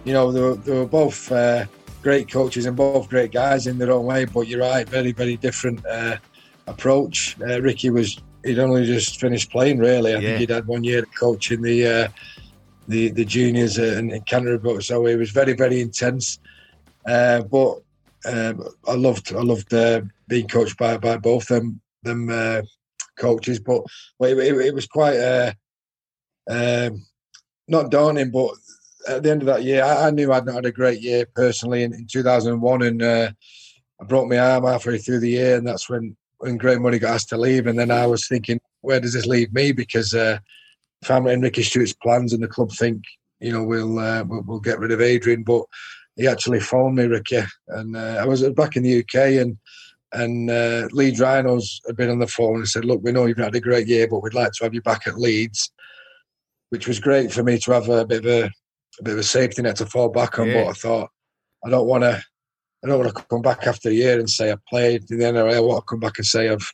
you 0.06 0.14
know, 0.14 0.32
they 0.32 0.40
were, 0.40 0.54
they 0.54 0.72
were 0.72 0.86
both. 0.86 1.30
Uh, 1.30 1.66
great 2.06 2.30
coaches 2.30 2.66
and 2.66 2.76
both 2.76 3.08
great 3.08 3.32
guys 3.32 3.66
in 3.66 3.78
their 3.78 3.90
own 3.90 4.06
way. 4.06 4.24
But 4.24 4.46
you're 4.46 4.60
right, 4.60 4.88
very 4.88 5.10
very 5.10 5.36
different 5.36 5.84
uh, 5.84 6.18
approach. 6.68 7.36
Uh, 7.40 7.60
Ricky 7.60 7.90
was 7.90 8.20
he'd 8.44 8.60
only 8.60 8.86
just 8.86 9.18
finished 9.18 9.50
playing 9.50 9.78
really. 9.78 10.14
I 10.14 10.18
yeah. 10.18 10.28
think 10.28 10.38
he'd 10.38 10.50
had 10.50 10.68
one 10.68 10.84
year 10.84 11.02
coaching 11.18 11.62
the 11.62 11.78
uh, 11.94 12.08
the 12.86 13.10
the 13.10 13.24
juniors 13.24 13.78
in, 13.78 14.12
in 14.12 14.22
Canterbury, 14.22 14.84
so 14.84 15.06
it 15.06 15.16
was 15.16 15.32
very 15.32 15.54
very 15.54 15.80
intense. 15.80 16.38
Uh, 17.08 17.42
but 17.42 17.72
um, 18.24 18.62
I 18.86 18.94
loved 18.94 19.34
I 19.34 19.42
loved 19.42 19.74
uh, 19.74 20.02
being 20.28 20.46
coached 20.46 20.78
by 20.78 20.96
by 20.98 21.16
both 21.16 21.48
them 21.48 21.80
them 22.04 22.28
uh, 22.30 22.62
coaches. 23.18 23.58
But 23.58 23.82
it, 24.20 24.38
it, 24.38 24.66
it 24.68 24.74
was 24.74 24.86
quite 24.86 25.18
uh, 25.18 25.52
um, 26.48 27.04
not 27.66 27.90
daunting, 27.90 28.30
but 28.30 28.52
at 29.08 29.22
the 29.22 29.30
end 29.30 29.42
of 29.42 29.46
that 29.46 29.64
year, 29.64 29.82
I, 29.82 30.06
I, 30.06 30.10
knew 30.10 30.32
I'd 30.32 30.46
not 30.46 30.56
had 30.56 30.66
a 30.66 30.72
great 30.72 31.00
year 31.00 31.26
personally 31.34 31.82
in, 31.82 31.92
in 31.92 32.06
2001, 32.06 32.82
and 32.82 33.02
uh, 33.02 33.30
I 34.00 34.04
broke 34.04 34.28
my 34.28 34.38
arm 34.38 34.64
halfway 34.64 34.98
through 34.98 35.20
the 35.20 35.30
year, 35.30 35.56
and 35.56 35.66
that's 35.66 35.88
when 35.88 36.16
when 36.38 36.58
Graham 36.58 36.82
Murray 36.82 36.98
got 36.98 37.14
asked 37.14 37.30
to 37.30 37.38
leave, 37.38 37.66
and 37.66 37.78
then 37.78 37.90
I 37.90 38.06
was 38.06 38.28
thinking, 38.28 38.60
where 38.82 39.00
does 39.00 39.14
this 39.14 39.26
leave 39.26 39.52
me? 39.54 39.72
Because 39.72 40.12
uh, 40.12 40.38
family 41.02 41.32
and 41.32 41.42
Ricky 41.42 41.62
Stuart's 41.62 41.94
plans 41.94 42.32
and 42.32 42.42
the 42.42 42.48
club 42.48 42.72
think, 42.72 43.04
you 43.40 43.52
know, 43.52 43.64
we'll, 43.64 43.98
uh, 43.98 44.22
we'll, 44.24 44.42
we'll 44.42 44.60
get 44.60 44.78
rid 44.78 44.92
of 44.92 45.00
Adrian, 45.00 45.44
but 45.44 45.64
he 46.16 46.26
actually 46.26 46.60
phoned 46.60 46.96
me, 46.96 47.04
Ricky, 47.04 47.42
and 47.68 47.96
uh, 47.96 48.18
I 48.20 48.26
was 48.26 48.46
back 48.50 48.76
in 48.76 48.82
the 48.82 49.00
UK, 49.00 49.40
and 49.40 49.56
and 50.12 50.50
uh, 50.50 50.88
Leeds 50.92 51.20
Rhinos 51.20 51.80
had 51.86 51.96
been 51.96 52.10
on 52.10 52.20
the 52.20 52.26
phone 52.26 52.56
and 52.56 52.68
said, 52.68 52.84
look, 52.84 53.02
we 53.02 53.12
know 53.12 53.26
you've 53.26 53.36
had 53.36 53.54
a 53.54 53.60
great 53.60 53.86
year, 53.86 54.06
but 54.08 54.22
we'd 54.22 54.34
like 54.34 54.52
to 54.52 54.64
have 54.64 54.72
you 54.72 54.80
back 54.80 55.06
at 55.06 55.18
Leeds, 55.18 55.70
which 56.70 56.86
was 56.86 57.00
great 57.00 57.32
for 57.32 57.42
me 57.42 57.58
to 57.58 57.72
have 57.72 57.88
a 57.88 58.06
bit 58.06 58.24
of 58.24 58.44
a, 58.44 58.50
a 58.98 59.02
bit 59.02 59.14
of 59.14 59.20
a 59.20 59.24
safety 59.24 59.62
net 59.62 59.76
to 59.76 59.86
fall 59.86 60.08
back 60.08 60.38
on. 60.38 60.48
Yeah. 60.48 60.64
But 60.64 60.70
I 60.70 60.72
thought, 60.72 61.10
I 61.64 61.70
don't 61.70 61.86
want 61.86 62.04
to 62.04 62.22
I 62.84 62.88
don't 62.88 63.00
want 63.00 63.16
to 63.16 63.24
come 63.24 63.42
back 63.42 63.66
after 63.66 63.88
a 63.88 63.92
year 63.92 64.18
and 64.18 64.28
say 64.30 64.52
I 64.52 64.56
played 64.68 65.10
in 65.10 65.18
the 65.18 65.24
NRL. 65.24 65.54
I 65.54 65.60
want 65.60 65.84
to 65.84 65.90
come 65.90 66.00
back 66.00 66.18
and 66.18 66.26
say 66.26 66.48
I've 66.48 66.72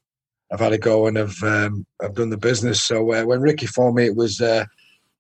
I've 0.53 0.61
had 0.61 0.73
a 0.73 0.79
go 0.79 1.07
and 1.07 1.19
I've 1.19 1.43
um, 1.43 1.87
I've 2.03 2.15
done 2.15 2.31
the 2.31 2.37
business. 2.37 2.83
So 2.83 3.13
uh, 3.13 3.25
when 3.25 3.41
Ricky 3.41 3.67
phoned 3.67 3.95
me, 3.95 4.07
it 4.07 4.17
was 4.17 4.41
uh, 4.41 4.67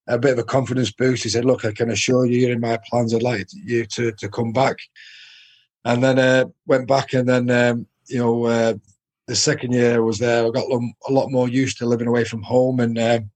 a 0.09 0.19
bit 0.19 0.33
of 0.33 0.38
a 0.38 0.45
confidence 0.45 0.93
boost. 0.93 1.23
He 1.23 1.31
said, 1.31 1.45
"Look, 1.45 1.65
I 1.65 1.73
can 1.73 1.91
assure 1.91 2.27
you, 2.27 2.38
you're 2.38 2.53
in 2.53 2.61
my 2.61 2.79
plans. 2.88 3.15
I'd 3.15 3.23
like 3.23 3.47
you 3.53 3.87
to 3.87 4.12
to 4.12 4.29
come 4.29 4.53
back." 4.53 4.77
And 5.85 6.03
then 6.03 6.19
uh, 6.19 6.45
went 6.67 6.87
back, 6.87 7.15
and 7.15 7.29
then 7.29 7.51
um, 7.51 7.87
you 8.07 8.19
know 8.19 8.45
uh, 8.45 8.75
the 9.27 9.37
second 9.37 9.73
year 9.73 9.95
I 9.95 10.01
was 10.01 10.19
there. 10.19 10.47
I 10.47 10.51
got 10.51 10.71
a 10.71 11.12
lot 11.12 11.31
more 11.31 11.49
used 11.49 11.79
to 11.79 11.87
living 11.87 12.09
away 12.09 12.25
from 12.25 12.43
home 12.43 12.81
and 12.81 12.99
um, 12.99 13.31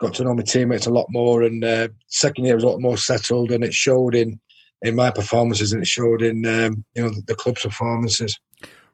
got 0.00 0.14
to 0.14 0.24
know 0.24 0.34
my 0.34 0.42
teammates 0.42 0.86
a 0.86 0.90
lot 0.90 1.06
more. 1.10 1.42
And 1.42 1.62
uh, 1.62 1.88
second 2.08 2.46
year 2.46 2.54
was 2.54 2.64
a 2.64 2.68
lot 2.68 2.80
more 2.80 2.96
settled, 2.96 3.52
and 3.52 3.62
it 3.62 3.74
showed 3.74 4.14
in 4.14 4.40
in 4.82 4.96
my 4.96 5.10
performances 5.10 5.72
and 5.72 5.82
it 5.82 5.86
showed 5.86 6.22
in 6.22 6.46
um, 6.46 6.84
you 6.94 7.02
know 7.02 7.10
the, 7.10 7.22
the 7.28 7.34
club's 7.34 7.62
performances. 7.62 8.38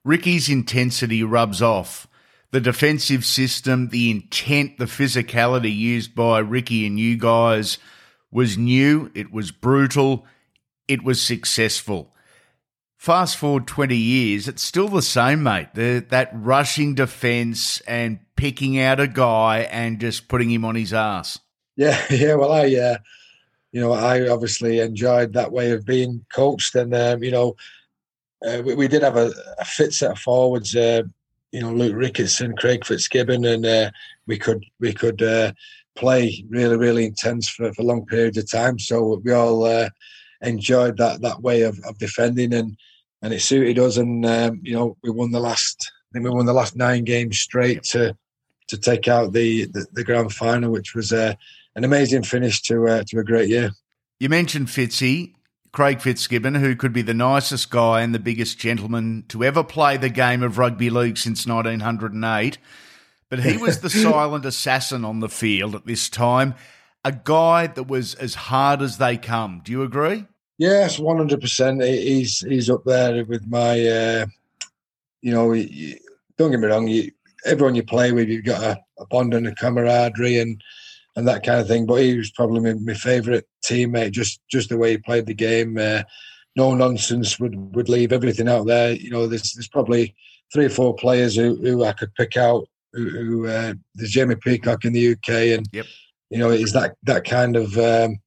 Ricky's 0.05 0.49
intensity 0.49 1.23
rubs 1.23 1.63
off. 1.63 2.07
The 2.53 2.61
defensive 2.61 3.25
system, 3.25 3.89
the 3.89 4.11
intent, 4.11 4.79
the 4.79 4.85
physicality 4.85 5.75
used 5.75 6.15
by 6.15 6.39
Ricky 6.39 6.87
and 6.87 6.99
you 6.99 7.17
guys 7.17 7.79
was 8.31 8.57
new. 8.57 9.11
It 9.15 9.33
was 9.33 9.51
brutal. 9.51 10.25
It 10.87 11.03
was 11.03 11.21
successful. 11.21 12.15
Fast 12.97 13.37
forward 13.37 13.67
20 13.67 13.95
years, 13.95 14.49
it's 14.49 14.63
still 14.63 14.89
the 14.89 15.03
same, 15.03 15.43
mate. 15.43 15.69
The, 15.75 16.05
that 16.09 16.31
rushing 16.33 16.95
defence 16.95 17.81
and 17.83 18.21
picking 18.37 18.79
out 18.79 19.01
a 19.01 19.07
guy 19.07 19.61
and 19.71 20.01
just 20.01 20.29
putting 20.29 20.51
him 20.51 20.65
on 20.65 20.75
his 20.75 20.93
ass. 20.93 21.39
Yeah, 21.77 22.03
yeah. 22.11 22.35
Well, 22.35 22.53
I, 22.53 22.75
uh, 22.75 22.99
you 23.73 23.81
know, 23.81 23.93
I 23.93 24.29
obviously 24.29 24.81
enjoyed 24.81 25.35
that 25.35 25.53
way 25.53 25.73
of 25.73 25.85
being 25.85 26.25
coached. 26.33 26.75
And, 26.75 26.95
um, 26.95 27.23
you 27.23 27.31
know, 27.31 27.57
uh, 28.47 28.63
we, 28.65 28.75
we, 28.75 28.89
did 28.89 29.03
have 29.03 29.17
a, 29.17 29.33
a, 29.59 29.65
fit 29.65 29.93
set 29.93 30.13
of 30.13 30.19
forwards, 30.19 30.75
uh, 30.75 31.03
you 31.53 31.61
know, 31.61 31.73
Luke 31.73 31.95
Ricketson, 31.95 32.57
Craig 32.57 32.85
Fitzgibbon, 32.85 33.45
and 33.45 33.65
uh, 33.65 33.91
we 34.27 34.39
could 34.39 34.65
we 34.81 34.93
could 34.93 35.23
uh, 35.23 35.53
play 35.95 36.45
really, 36.49 36.77
really 36.77 37.07
intense 37.07 37.49
for, 37.49 37.73
for 37.73 37.83
long 37.83 38.07
periods 38.07 38.37
of 38.39 38.51
time. 38.51 38.79
So 38.79 39.21
we 39.25 39.33
all 39.33 39.65
uh, 39.65 39.89
enjoyed 40.43 40.97
that 40.99 41.21
that 41.23 41.43
way 41.43 41.63
of, 41.63 41.79
of 41.85 41.99
defending 41.99 42.53
and 42.53 42.77
and 43.23 43.35
it 43.35 43.41
suited 43.41 43.79
us. 43.79 43.97
And, 43.97 44.25
um, 44.25 44.61
you 44.63 44.75
know, 44.75 44.97
we 45.03 45.11
won 45.11 45.31
the 45.31 45.41
last, 45.41 45.91
I 45.91 46.09
think 46.13 46.25
we 46.25 46.31
won 46.31 46.47
the 46.47 46.53
last 46.53 46.77
nine 46.77 47.05
games 47.05 47.39
straight 47.39 47.83
to 47.85 48.17
to 48.69 48.77
take 48.77 49.07
out 49.07 49.33
the, 49.33 49.67
the, 49.67 49.87
the 49.93 50.03
grand 50.03 50.33
final, 50.33 50.73
which 50.73 50.93
was 50.93 51.13
uh, 51.13 51.35
an 51.77 51.85
amazing 51.85 52.25
finish 52.25 52.63
to 52.63 52.89
uh, 52.89 53.05
to 53.09 53.19
a 53.19 53.25
great 53.25 53.49
year. 53.49 53.71
You 54.19 54.29
mentioned 54.29 54.69
Fitzy, 54.69 55.35
Craig 55.73 56.01
Fitzgibbon, 56.01 56.57
who 56.57 56.75
could 56.75 56.93
be 56.93 57.03
the 57.03 57.15
nicest 57.15 57.71
guy 57.71 58.01
and 58.01 58.15
the 58.15 58.19
biggest 58.19 58.59
gentleman 58.59 59.25
to 59.29 59.45
ever 59.45 59.63
play 59.63 59.97
the 59.97 60.09
game 60.09 60.43
of 60.43 60.59
rugby 60.59 60.91
league 60.91 61.19
since 61.19 61.47
1908. 61.47 62.59
But 63.29 63.41
he 63.41 63.57
was 63.57 63.81
the 63.81 63.91
silent 64.03 64.45
assassin 64.45 65.05
on 65.05 65.21
the 65.21 65.29
field 65.29 65.75
at 65.75 65.87
this 65.87 66.09
time, 66.09 66.55
a 67.07 67.13
guy 67.13 67.69
that 67.69 67.85
was 67.85 68.17
as 68.17 68.35
hard 68.35 68.83
as 68.83 68.99
they 68.99 69.17
come. 69.17 69.63
Do 69.65 69.71
you 69.71 69.85
agree? 69.85 70.27
Yes, 70.59 70.99
one 70.99 71.19
hundred 71.19 71.41
percent. 71.41 71.81
He's 71.83 72.41
he's 72.41 72.69
up 72.69 72.85
there 72.85 73.25
with 73.25 73.47
my. 73.47 73.87
Uh, 73.87 74.27
you 75.23 75.33
know, 75.33 75.55
don't 76.37 76.51
get 76.51 76.61
me 76.61 76.67
wrong. 76.67 76.89
You, 76.89 77.13
everyone 77.45 77.77
you 77.77 77.85
play 77.85 78.11
with, 78.11 78.29
you've 78.29 78.45
got 78.45 78.63
a, 78.63 78.79
a 78.99 79.07
bond 79.07 79.35
and 79.35 79.47
a 79.47 79.55
camaraderie 79.55 80.39
and 80.41 80.61
and 81.15 81.29
that 81.29 81.45
kind 81.45 81.61
of 81.61 81.69
thing. 81.69 81.87
But 81.87 82.03
he 82.03 82.17
was 82.17 82.33
probably 82.33 82.61
my, 82.61 82.75
my 82.81 82.95
favourite 82.95 83.45
teammate, 83.65 84.11
just 84.11 84.41
just 84.51 84.69
the 84.69 84.77
way 84.77 84.93
he 84.93 84.99
played 84.99 85.27
the 85.27 85.35
game. 85.35 85.79
Uh, 85.79 86.03
no 86.57 86.75
nonsense. 86.75 87.39
Would 87.39 87.77
would 87.77 87.89
leave 87.89 88.13
everything 88.13 88.49
out 88.49 88.67
there. 88.67 88.95
You 88.95 89.11
know, 89.11 89.29
there's 89.29 89.53
there's 89.53 89.69
probably 89.69 90.13
three 90.53 90.65
or 90.65 90.71
four 90.71 90.97
players 90.97 91.37
who, 91.37 91.55
who 91.57 91.85
I 91.85 91.93
could 91.93 92.13
pick 92.17 92.37
out. 92.37 92.69
Who, 92.93 93.09
who 93.11 93.47
uh, 93.47 93.75
there's 93.95 94.11
Jamie 94.11 94.37
Peacock 94.37 94.85
in 94.85 94.93
the 94.93 95.13
UK, 95.13 95.29
and 95.29 95.69
yep. 95.71 95.87
You 96.31 96.39
know, 96.39 96.51
he's 96.51 96.73
that 96.73 96.97
that 97.05 97.25
kind 97.25 97.57
of 97.57 97.77
um, 97.79 98.19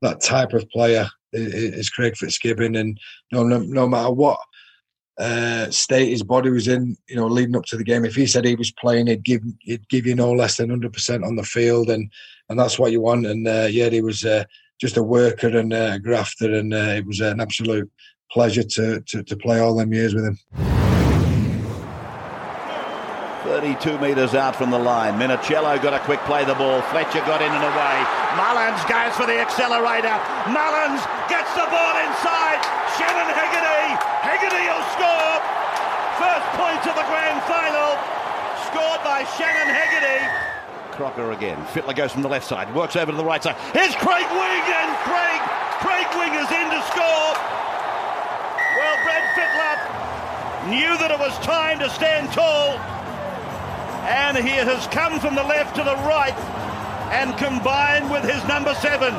that 0.00 0.20
type 0.20 0.52
of 0.52 0.68
player 0.70 1.08
is 1.32 1.90
Craig 1.90 2.16
Fitzgibbon, 2.16 2.74
and 2.76 2.98
know, 3.30 3.44
no, 3.44 3.58
no 3.58 3.88
matter 3.88 4.10
what 4.10 4.38
uh, 5.18 5.70
state 5.70 6.08
his 6.08 6.22
body 6.22 6.50
was 6.50 6.68
in, 6.68 6.96
you 7.08 7.16
know, 7.16 7.26
leading 7.26 7.56
up 7.56 7.64
to 7.66 7.76
the 7.76 7.84
game. 7.84 8.04
If 8.04 8.14
he 8.14 8.26
said 8.26 8.44
he 8.44 8.54
was 8.54 8.72
playing, 8.72 9.06
he'd 9.06 9.24
give 9.24 9.42
he'd 9.60 9.88
give 9.88 10.06
you 10.06 10.14
no 10.14 10.32
less 10.32 10.56
than 10.56 10.70
hundred 10.70 10.92
percent 10.92 11.24
on 11.24 11.36
the 11.36 11.44
field, 11.44 11.90
and 11.90 12.10
and 12.48 12.58
that's 12.58 12.78
what 12.78 12.92
you 12.92 13.00
want. 13.00 13.26
And 13.26 13.46
uh, 13.46 13.68
yeah, 13.70 13.88
he 13.88 14.02
was 14.02 14.24
uh, 14.24 14.44
just 14.80 14.96
a 14.96 15.02
worker 15.02 15.56
and 15.56 15.72
a 15.72 15.98
grafter, 15.98 16.52
and 16.52 16.74
uh, 16.74 16.94
it 16.96 17.06
was 17.06 17.20
an 17.20 17.40
absolute 17.40 17.90
pleasure 18.30 18.64
to, 18.64 19.00
to 19.00 19.22
to 19.22 19.36
play 19.36 19.60
all 19.60 19.76
them 19.76 19.92
years 19.92 20.14
with 20.14 20.24
him. 20.24 20.81
32 23.62 23.94
metres 24.02 24.34
out 24.34 24.58
from 24.58 24.74
the 24.74 24.78
line. 24.78 25.14
Minichiello 25.22 25.78
got 25.78 25.94
a 25.94 26.02
quick 26.02 26.18
play 26.26 26.42
the 26.42 26.58
ball. 26.58 26.82
Fletcher 26.90 27.22
got 27.30 27.38
in 27.38 27.46
and 27.46 27.62
away. 27.62 27.96
Mullins 28.34 28.82
goes 28.90 29.14
for 29.14 29.22
the 29.22 29.38
accelerator. 29.38 30.18
Mullins 30.50 30.98
gets 31.30 31.46
the 31.54 31.62
ball 31.70 31.94
inside. 32.02 32.58
Shannon 32.98 33.30
Hegarty. 33.30 33.86
Hegarty 34.26 34.66
will 34.66 34.82
score. 34.98 35.38
First 36.18 36.48
point 36.58 36.82
of 36.90 36.94
the 36.98 37.06
grand 37.06 37.38
final. 37.46 37.94
Scored 38.66 38.98
by 39.06 39.22
Shannon 39.38 39.70
Hegarty. 39.70 40.26
Crocker 40.98 41.30
again. 41.30 41.62
Fittler 41.70 41.94
goes 41.94 42.10
from 42.10 42.22
the 42.22 42.28
left 42.28 42.48
side. 42.50 42.66
Works 42.74 42.96
over 42.96 43.12
to 43.12 43.16
the 43.16 43.24
right 43.24 43.44
side. 43.44 43.54
Here's 43.70 43.94
Craig 43.94 44.26
Wing 44.26 44.64
and 44.74 44.90
Craig. 45.06 45.38
Craig 45.78 46.10
Wing 46.18 46.34
is 46.34 46.50
in 46.50 46.66
to 46.66 46.82
score. 46.90 47.30
Well, 48.74 48.96
Brad 49.06 49.22
Fittler 49.38 49.78
knew 50.66 50.98
that 50.98 51.14
it 51.14 51.18
was 51.22 51.38
time 51.46 51.78
to 51.78 51.88
stand 51.90 52.26
tall 52.32 52.91
and 54.02 54.36
he 54.36 54.50
has 54.50 54.86
come 54.88 55.20
from 55.20 55.34
the 55.34 55.42
left 55.44 55.76
to 55.76 55.82
the 55.84 55.94
right 55.94 56.34
and 57.12 57.36
combined 57.38 58.10
with 58.10 58.24
his 58.24 58.42
number 58.48 58.74
seven. 58.74 59.14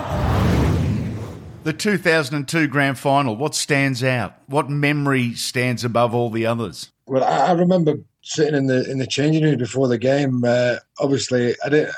The 1.63 1.71
2002 1.71 2.67
grand 2.67 2.99
final, 2.99 3.37
what 3.37 3.55
stands 3.55 4.03
out? 4.03 4.35
What 4.47 4.69
memory 4.69 5.33
stands 5.35 5.85
above 5.85 6.13
all 6.13 6.29
the 6.29 6.45
others? 6.45 6.91
Well, 7.05 7.23
I 7.23 7.53
remember 7.53 7.95
sitting 8.21 8.55
in 8.55 8.67
the 8.67 8.89
in 8.89 8.97
the 8.97 9.07
changing 9.07 9.43
room 9.43 9.57
before 9.57 9.87
the 9.87 9.97
game. 9.97 10.43
Uh, 10.45 10.77
obviously, 10.99 11.55
I 11.63 11.69
didn't 11.69 11.95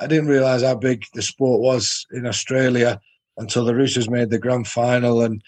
I 0.00 0.06
didn't 0.06 0.28
realise 0.28 0.62
how 0.62 0.76
big 0.76 1.04
the 1.14 1.22
sport 1.22 1.60
was 1.60 2.06
in 2.12 2.26
Australia 2.26 3.00
until 3.36 3.64
the 3.64 3.74
Roosters 3.74 4.08
made 4.08 4.30
the 4.30 4.38
grand 4.38 4.68
final. 4.68 5.22
And 5.22 5.42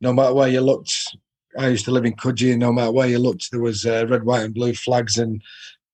no 0.00 0.12
matter 0.12 0.34
where 0.34 0.48
you 0.48 0.60
looked, 0.60 1.16
I 1.58 1.68
used 1.68 1.86
to 1.86 1.90
live 1.90 2.04
in 2.04 2.16
Coogee, 2.16 2.50
and 2.50 2.60
no 2.60 2.72
matter 2.72 2.92
where 2.92 3.08
you 3.08 3.18
looked, 3.18 3.50
there 3.50 3.60
was 3.60 3.86
uh, 3.86 4.06
red, 4.08 4.24
white, 4.24 4.44
and 4.44 4.54
blue 4.54 4.74
flags 4.74 5.16
and 5.16 5.42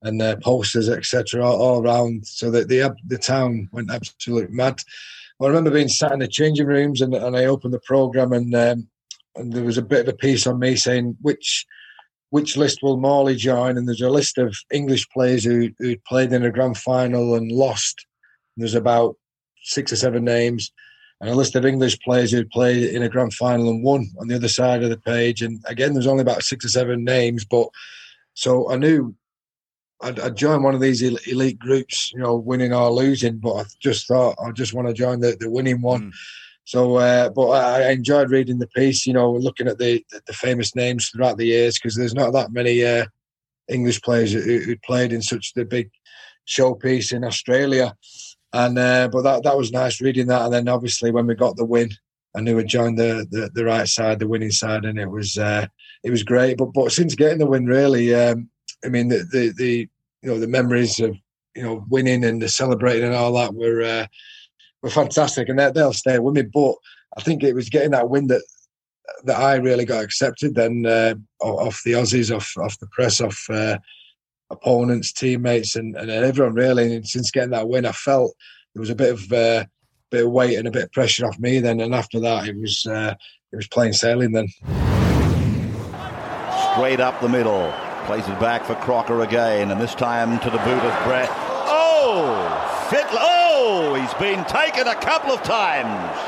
and 0.02 0.20
uh, 0.20 0.36
posters, 0.36 0.88
etc., 0.88 1.44
all, 1.44 1.60
all, 1.60 1.82
around. 1.82 2.26
So 2.26 2.50
that 2.50 2.68
the 2.68 2.94
the 3.06 3.18
town 3.18 3.68
went 3.72 3.90
absolutely 3.90 4.54
mad. 4.54 4.82
I 5.40 5.46
remember 5.48 5.70
being 5.70 5.88
sat 5.88 6.12
in 6.12 6.20
the 6.20 6.28
changing 6.28 6.66
rooms, 6.66 7.00
and, 7.00 7.14
and 7.14 7.36
I 7.36 7.46
opened 7.46 7.74
the 7.74 7.80
program, 7.80 8.32
and 8.32 8.54
um, 8.54 8.88
and 9.36 9.52
there 9.52 9.64
was 9.64 9.78
a 9.78 9.82
bit 9.82 10.06
of 10.06 10.14
a 10.14 10.16
piece 10.16 10.46
on 10.46 10.58
me 10.58 10.76
saying 10.76 11.16
which 11.22 11.66
which 12.30 12.56
list 12.56 12.78
will 12.82 12.96
Morley 12.96 13.36
join, 13.36 13.76
and 13.76 13.86
there's 13.86 14.00
a 14.00 14.08
list 14.08 14.38
of 14.38 14.56
English 14.72 15.08
players 15.10 15.44
who 15.44 15.70
who 15.78 15.96
played 16.06 16.32
in 16.32 16.44
a 16.44 16.50
grand 16.50 16.78
final 16.78 17.34
and 17.34 17.50
lost. 17.50 18.06
And 18.56 18.62
there's 18.62 18.74
about 18.74 19.16
six 19.62 19.92
or 19.92 19.96
seven 19.96 20.24
names. 20.24 20.72
And 21.20 21.30
a 21.30 21.36
list 21.36 21.54
of 21.54 21.64
English 21.64 22.00
players 22.00 22.32
who 22.32 22.44
played 22.44 22.82
in 22.82 23.04
a 23.04 23.08
grand 23.08 23.32
final 23.32 23.70
and 23.70 23.84
won 23.84 24.10
on 24.20 24.26
the 24.26 24.34
other 24.34 24.48
side 24.48 24.82
of 24.82 24.90
the 24.90 24.98
page. 24.98 25.40
And 25.40 25.62
again, 25.66 25.92
there's 25.92 26.08
only 26.08 26.22
about 26.22 26.42
six 26.42 26.64
or 26.64 26.68
seven 26.68 27.04
names, 27.04 27.44
but 27.44 27.68
so 28.34 28.68
I 28.68 28.76
knew 28.76 29.14
I'd, 30.02 30.20
I'd, 30.20 30.36
join 30.36 30.62
one 30.62 30.74
of 30.74 30.80
these 30.80 31.02
elite 31.02 31.58
groups, 31.58 32.12
you 32.12 32.20
know, 32.20 32.36
winning 32.36 32.72
or 32.72 32.90
losing. 32.90 33.38
But 33.38 33.54
I 33.54 33.64
just 33.80 34.06
thought 34.06 34.36
I 34.44 34.50
just 34.52 34.74
want 34.74 34.88
to 34.88 34.94
join 34.94 35.20
the, 35.20 35.36
the 35.38 35.50
winning 35.50 35.80
one. 35.80 36.10
Mm. 36.10 36.12
So, 36.64 36.96
uh, 36.96 37.30
but 37.30 37.48
I 37.48 37.90
enjoyed 37.90 38.30
reading 38.30 38.58
the 38.58 38.68
piece. 38.68 39.06
You 39.06 39.12
know, 39.12 39.32
looking 39.32 39.68
at 39.68 39.78
the 39.78 40.04
the 40.26 40.32
famous 40.32 40.74
names 40.76 41.08
throughout 41.08 41.38
the 41.38 41.46
years 41.46 41.78
because 41.78 41.96
there's 41.96 42.14
not 42.14 42.32
that 42.32 42.52
many 42.52 42.84
uh, 42.84 43.06
English 43.68 44.02
players 44.02 44.32
who, 44.32 44.40
who, 44.40 44.76
played 44.84 45.12
in 45.12 45.22
such 45.22 45.54
the 45.54 45.64
big 45.64 45.90
showpiece 46.46 47.12
in 47.12 47.24
Australia. 47.24 47.94
And 48.52 48.78
uh, 48.78 49.08
but 49.08 49.22
that 49.22 49.44
that 49.44 49.56
was 49.56 49.72
nice 49.72 50.00
reading 50.00 50.26
that. 50.28 50.42
And 50.42 50.52
then 50.52 50.68
obviously 50.68 51.10
when 51.10 51.26
we 51.26 51.34
got 51.34 51.56
the 51.56 51.64
win, 51.64 51.90
I 52.36 52.40
knew 52.40 52.58
I 52.58 52.62
joined 52.62 52.98
the, 52.98 53.26
the, 53.30 53.50
the 53.54 53.64
right 53.64 53.88
side, 53.88 54.18
the 54.18 54.28
winning 54.28 54.50
side, 54.50 54.84
and 54.84 54.98
it 54.98 55.10
was 55.10 55.38
uh, 55.38 55.66
it 56.02 56.10
was 56.10 56.22
great. 56.22 56.58
But 56.58 56.72
but 56.72 56.92
since 56.92 57.14
getting 57.14 57.38
the 57.38 57.46
win, 57.46 57.66
really, 57.66 58.14
um, 58.14 58.48
I 58.84 58.88
mean 58.88 59.08
the, 59.08 59.26
the 59.30 59.52
the 59.56 59.88
you 60.22 60.30
know 60.30 60.38
the 60.38 60.48
memories 60.48 61.00
of 61.00 61.16
you 61.54 61.62
know 61.62 61.84
winning 61.88 62.24
and 62.24 62.40
the 62.40 62.48
celebrating 62.48 63.04
and 63.04 63.14
all 63.14 63.32
that 63.34 63.54
were 63.54 63.82
uh, 63.82 64.06
were 64.82 64.90
fantastic, 64.90 65.48
and 65.48 65.58
they'll 65.58 65.92
stay 65.92 66.18
with 66.18 66.34
me. 66.34 66.42
But 66.42 66.74
I 67.16 67.22
think 67.22 67.42
it 67.42 67.54
was 67.54 67.68
getting 67.68 67.90
that 67.90 68.08
win 68.08 68.28
that 68.28 68.42
that 69.24 69.38
I 69.38 69.56
really 69.56 69.84
got 69.84 70.04
accepted 70.04 70.54
then 70.54 70.86
uh, 70.86 71.14
off 71.40 71.82
the 71.84 71.92
Aussies, 71.92 72.34
off 72.34 72.56
off 72.58 72.78
the 72.78 72.86
press, 72.88 73.20
off 73.20 73.46
uh, 73.50 73.78
opponents, 74.50 75.12
teammates, 75.12 75.76
and, 75.76 75.96
and 75.96 76.10
everyone 76.10 76.54
really. 76.54 76.96
And 76.96 77.06
since 77.06 77.30
getting 77.30 77.50
that 77.50 77.68
win, 77.68 77.86
I 77.86 77.92
felt 77.92 78.34
there 78.74 78.80
was 78.80 78.90
a 78.90 78.94
bit 78.94 79.12
of 79.12 79.32
uh, 79.32 79.64
bit 80.10 80.26
of 80.26 80.30
weight 80.30 80.58
and 80.58 80.68
a 80.68 80.70
bit 80.70 80.84
of 80.84 80.92
pressure 80.92 81.26
off 81.26 81.38
me 81.38 81.58
then. 81.58 81.80
And 81.80 81.94
after 81.94 82.20
that, 82.20 82.48
it 82.48 82.56
was 82.56 82.86
uh, 82.86 83.14
it 83.52 83.56
was 83.56 83.68
plain 83.68 83.92
sailing 83.92 84.32
then. 84.32 84.48
Straight 86.72 87.00
up 87.00 87.20
the 87.20 87.28
middle, 87.28 87.72
plays 88.04 88.28
it 88.28 88.38
back 88.40 88.64
for 88.64 88.74
Crocker 88.74 89.22
again, 89.22 89.70
and 89.70 89.80
this 89.80 89.94
time 89.94 90.38
to 90.40 90.50
the 90.50 90.58
boot 90.58 90.82
of 90.82 91.04
Brett. 91.04 91.28
Oh, 91.30 92.86
Fittler! 92.88 93.18
Oh, 93.20 93.94
he's 93.94 94.12
been 94.14 94.44
taken 94.44 94.88
a 94.88 94.94
couple 94.94 95.32
of 95.32 95.42
times. 95.42 96.18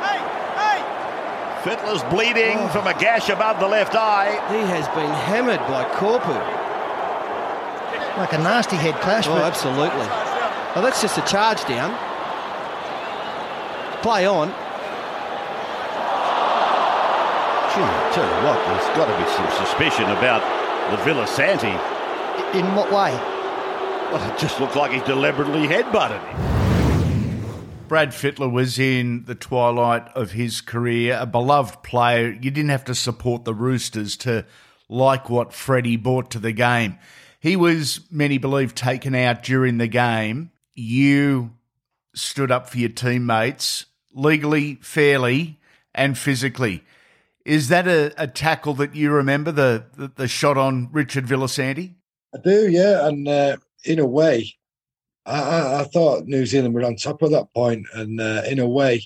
Hey, 0.00 0.20
hey. 0.58 0.80
Fittler's 1.62 2.02
bleeding 2.12 2.58
oh. 2.58 2.68
from 2.68 2.86
a 2.86 2.94
gash 2.94 3.28
above 3.28 3.60
the 3.60 3.68
left 3.68 3.94
eye. 3.94 4.32
He 4.50 4.60
has 4.68 4.88
been 4.88 5.10
hammered 5.28 5.60
by 5.68 5.84
Corpu. 5.96 6.34
Like 8.16 8.32
a 8.32 8.38
nasty 8.38 8.76
head 8.76 8.94
clash. 9.00 9.26
Oh, 9.26 9.36
absolutely. 9.36 10.06
Well, 10.74 10.82
that's 10.82 11.02
just 11.02 11.18
a 11.18 11.22
charge 11.22 11.64
down. 11.64 11.96
Play 14.02 14.26
on. 14.26 14.52
Tell 18.12 18.28
you 18.28 18.46
what, 18.46 18.58
there's 18.66 18.96
got 18.96 19.06
to 19.06 19.24
be 19.24 19.30
some 19.30 19.66
suspicion 19.66 20.04
about 20.10 20.42
the 20.90 20.98
Villasanti. 21.02 21.72
In 22.54 22.74
what 22.74 22.92
way? 22.92 23.12
Well, 24.12 24.30
it 24.30 24.38
just 24.38 24.60
looked 24.60 24.76
like 24.76 24.92
he 24.92 25.00
deliberately 25.00 25.66
headbutted 25.66 26.20
him. 26.20 27.88
Brad 27.88 28.10
Fittler 28.10 28.52
was 28.52 28.78
in 28.78 29.24
the 29.24 29.34
twilight 29.34 30.08
of 30.14 30.32
his 30.32 30.60
career, 30.60 31.16
a 31.18 31.24
beloved 31.24 31.82
player. 31.82 32.30
You 32.30 32.50
didn't 32.50 32.68
have 32.68 32.84
to 32.84 32.94
support 32.94 33.46
the 33.46 33.54
Roosters 33.54 34.18
to 34.18 34.44
like 34.90 35.30
what 35.30 35.54
Freddie 35.54 35.96
brought 35.96 36.30
to 36.32 36.38
the 36.38 36.52
game. 36.52 36.98
He 37.40 37.56
was, 37.56 38.00
many 38.10 38.36
believe, 38.36 38.74
taken 38.74 39.14
out 39.14 39.42
during 39.42 39.78
the 39.78 39.88
game. 39.88 40.50
You 40.74 41.52
stood 42.14 42.50
up 42.50 42.68
for 42.68 42.76
your 42.76 42.90
teammates 42.90 43.86
legally, 44.12 44.74
fairly, 44.82 45.58
and 45.94 46.18
physically. 46.18 46.84
Is 47.44 47.68
that 47.68 47.88
a, 47.88 48.12
a 48.16 48.26
tackle 48.26 48.74
that 48.74 48.94
you 48.94 49.10
remember, 49.10 49.50
the, 49.50 49.84
the, 49.96 50.12
the 50.14 50.28
shot 50.28 50.56
on 50.56 50.88
Richard 50.92 51.26
Villasanti? 51.26 51.94
I 52.34 52.38
do, 52.38 52.70
yeah. 52.70 53.06
And 53.06 53.26
uh, 53.26 53.56
in 53.84 53.98
a 53.98 54.06
way, 54.06 54.54
I, 55.26 55.80
I, 55.80 55.84
thought 55.84 56.26
New 56.26 56.46
Zealand 56.46 56.74
were 56.74 56.84
on 56.84 56.96
top 56.96 57.22
of 57.22 57.30
that 57.30 57.52
point, 57.54 57.86
and 57.94 58.20
uh, 58.20 58.42
in 58.48 58.58
a 58.58 58.68
way, 58.68 59.02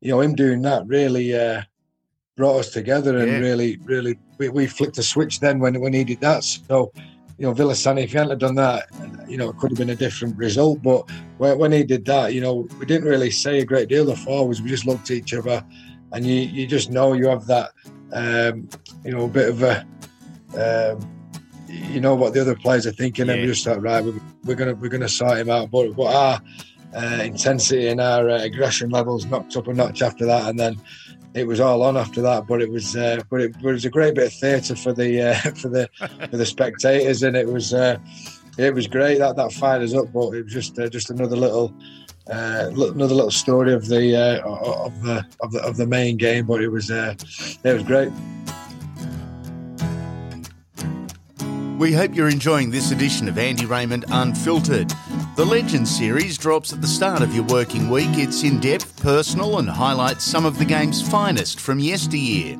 you 0.00 0.10
know, 0.10 0.20
him 0.20 0.34
doing 0.34 0.62
that 0.62 0.86
really 0.86 1.34
uh, 1.34 1.62
brought 2.36 2.58
us 2.58 2.70
together, 2.70 3.18
and 3.18 3.30
yeah. 3.30 3.38
really, 3.38 3.78
really, 3.84 4.18
we, 4.38 4.48
we, 4.48 4.66
flicked 4.66 4.98
a 4.98 5.02
switch 5.02 5.40
then 5.40 5.60
when 5.60 5.80
we 5.80 5.90
needed 5.90 6.20
that. 6.20 6.42
So, 6.42 6.92
you 7.38 7.46
know, 7.46 7.54
Villasanti, 7.54 8.04
if 8.04 8.10
he 8.10 8.16
hadn't 8.16 8.30
have 8.30 8.38
done 8.40 8.56
that, 8.56 8.86
you 9.28 9.36
know, 9.36 9.50
it 9.50 9.56
could 9.58 9.70
have 9.70 9.78
been 9.78 9.90
a 9.90 9.96
different 9.96 10.36
result. 10.36 10.82
But 10.82 11.08
when, 11.38 11.58
when 11.58 11.72
he 11.72 11.84
did 11.84 12.04
that, 12.06 12.34
you 12.34 12.40
know, 12.40 12.68
we 12.78 12.86
didn't 12.86 13.08
really 13.08 13.30
say 13.30 13.58
a 13.58 13.64
great 13.64 13.88
deal. 13.88 14.04
The 14.04 14.16
forwards, 14.16 14.62
we 14.62 14.68
just 14.68 14.86
looked 14.86 15.10
at 15.10 15.16
each 15.16 15.34
other, 15.34 15.64
and 16.14 16.26
you 16.26 16.34
you 16.34 16.66
just 16.66 16.90
know 16.90 17.12
you 17.12 17.28
have 17.28 17.46
that, 17.46 17.72
um, 18.12 18.68
you 19.04 19.10
know, 19.12 19.24
a 19.24 19.28
bit 19.28 19.48
of 19.48 19.62
a. 19.62 19.86
Um, 20.56 21.10
you 21.68 22.00
know 22.00 22.14
what 22.14 22.32
the 22.32 22.40
other 22.40 22.54
players 22.54 22.86
are 22.86 22.92
thinking, 22.92 23.26
yeah. 23.26 23.32
and 23.32 23.42
we 23.42 23.48
just 23.48 23.64
thought, 23.64 23.82
right, 23.82 24.04
we're, 24.04 24.20
we're, 24.44 24.54
gonna 24.54 24.74
we're 24.74 24.88
gonna 24.88 25.08
sort 25.08 25.38
him 25.38 25.50
out. 25.50 25.72
But, 25.72 25.96
but 25.96 26.14
our 26.14 26.40
uh, 26.94 27.22
intensity 27.22 27.88
and 27.88 28.00
our 28.00 28.30
uh, 28.30 28.42
aggression 28.42 28.90
levels 28.90 29.26
knocked 29.26 29.56
up 29.56 29.66
a 29.66 29.74
notch 29.74 30.00
after 30.00 30.24
that, 30.26 30.48
and 30.48 30.58
then 30.58 30.80
it 31.34 31.46
was 31.46 31.58
all 31.60 31.82
on 31.82 31.96
after 31.96 32.22
that. 32.22 32.46
But 32.46 32.62
it 32.62 32.70
was 32.70 32.96
uh, 32.96 33.20
but, 33.28 33.40
it, 33.40 33.52
but, 33.54 33.70
it, 33.70 33.72
was 33.72 33.84
a 33.84 33.90
great 33.90 34.14
bit 34.14 34.26
of 34.28 34.32
theatre 34.32 34.76
for 34.76 34.92
the 34.92 35.30
uh, 35.30 35.34
for 35.56 35.68
the 35.68 35.88
for 36.30 36.36
the 36.36 36.46
spectators, 36.46 37.22
and 37.22 37.36
it 37.36 37.48
was 37.48 37.74
uh, 37.74 37.98
it 38.56 38.72
was 38.72 38.86
great 38.86 39.18
that 39.18 39.36
that 39.36 39.52
fired 39.52 39.82
us 39.82 39.94
up. 39.94 40.12
But 40.12 40.34
it 40.34 40.44
was 40.44 40.52
just 40.52 40.78
uh, 40.78 40.88
just 40.88 41.10
another 41.10 41.36
little. 41.36 41.74
Another 42.26 43.14
little 43.14 43.30
story 43.30 43.72
of 43.72 43.88
the 43.88 44.42
of 44.44 45.02
the 45.02 45.26
of 45.40 45.52
the 45.52 45.62
of 45.62 45.76
the 45.76 45.86
main 45.86 46.16
game, 46.16 46.46
but 46.46 46.62
it 46.62 46.68
was 46.68 46.90
uh, 46.90 47.14
it 47.64 47.72
was 47.72 47.82
great. 47.82 48.10
We 51.78 51.92
hope 51.92 52.14
you're 52.14 52.28
enjoying 52.28 52.70
this 52.70 52.92
edition 52.92 53.28
of 53.28 53.36
Andy 53.36 53.66
Raymond 53.66 54.04
Unfiltered. 54.08 54.92
The 55.36 55.44
Legends 55.44 55.94
series 55.94 56.38
drops 56.38 56.72
at 56.72 56.80
the 56.80 56.86
start 56.86 57.20
of 57.20 57.34
your 57.34 57.44
working 57.44 57.90
week. 57.90 58.10
It's 58.12 58.44
in 58.44 58.60
depth, 58.60 59.02
personal, 59.02 59.58
and 59.58 59.68
highlights 59.68 60.22
some 60.22 60.46
of 60.46 60.58
the 60.58 60.64
game's 60.64 61.02
finest 61.02 61.58
from 61.58 61.80
yesteryear. 61.80 62.56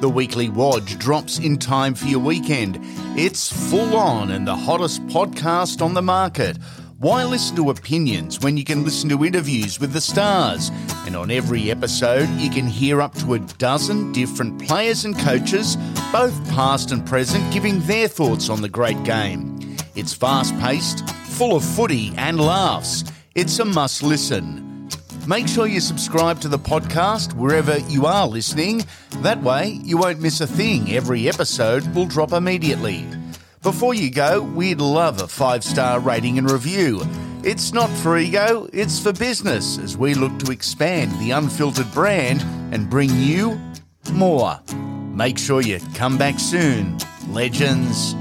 The 0.00 0.08
weekly 0.08 0.48
Wodge 0.48 0.98
drops 0.98 1.38
in 1.38 1.58
time 1.58 1.94
for 1.94 2.06
your 2.06 2.20
weekend. 2.20 2.78
It's 3.18 3.52
full 3.68 3.94
on 3.94 4.30
and 4.30 4.46
the 4.46 4.56
hottest 4.56 5.06
podcast 5.08 5.82
on 5.82 5.92
the 5.92 6.02
market 6.02 6.56
why 6.98 7.22
listen 7.22 7.54
to 7.54 7.70
opinions 7.70 8.40
when 8.40 8.56
you 8.56 8.64
can 8.64 8.82
listen 8.82 9.08
to 9.08 9.24
interviews 9.24 9.78
with 9.78 9.92
the 9.92 10.00
stars? 10.00 10.72
And 11.06 11.14
on 11.14 11.30
every 11.30 11.70
episode, 11.70 12.28
you 12.30 12.50
can 12.50 12.66
hear 12.66 13.00
up 13.00 13.14
to 13.18 13.34
a 13.34 13.38
dozen 13.38 14.10
different 14.10 14.60
players 14.66 15.04
and 15.04 15.16
coaches, 15.16 15.76
both 16.10 16.34
past 16.50 16.90
and 16.90 17.06
present, 17.06 17.52
giving 17.52 17.78
their 17.82 18.08
thoughts 18.08 18.48
on 18.48 18.62
the 18.62 18.68
great 18.68 19.00
game. 19.04 19.76
It's 19.94 20.12
fast 20.12 20.58
paced, 20.58 21.08
full 21.10 21.54
of 21.54 21.64
footy 21.64 22.12
and 22.16 22.40
laughs. 22.40 23.04
It's 23.36 23.60
a 23.60 23.64
must 23.64 24.02
listen. 24.02 24.88
Make 25.24 25.46
sure 25.46 25.68
you 25.68 25.78
subscribe 25.78 26.40
to 26.40 26.48
the 26.48 26.58
podcast 26.58 27.32
wherever 27.34 27.78
you 27.78 28.06
are 28.06 28.26
listening. 28.26 28.84
That 29.18 29.40
way, 29.44 29.78
you 29.84 29.98
won't 29.98 30.20
miss 30.20 30.40
a 30.40 30.48
thing. 30.48 30.92
Every 30.92 31.28
episode 31.28 31.86
will 31.94 32.06
drop 32.06 32.32
immediately. 32.32 33.06
Before 33.68 33.92
you 33.92 34.10
go, 34.10 34.40
we'd 34.40 34.80
love 34.80 35.20
a 35.20 35.28
five 35.28 35.62
star 35.62 36.00
rating 36.00 36.38
and 36.38 36.50
review. 36.50 37.02
It's 37.44 37.70
not 37.74 37.90
for 37.90 38.16
ego, 38.16 38.66
it's 38.72 38.98
for 38.98 39.12
business 39.12 39.76
as 39.76 39.94
we 39.94 40.14
look 40.14 40.38
to 40.38 40.50
expand 40.50 41.12
the 41.20 41.32
unfiltered 41.32 41.92
brand 41.92 42.40
and 42.72 42.88
bring 42.88 43.10
you 43.10 43.60
more. 44.10 44.58
Make 45.12 45.36
sure 45.36 45.60
you 45.60 45.80
come 45.92 46.16
back 46.16 46.40
soon, 46.40 46.96
legends. 47.28 48.14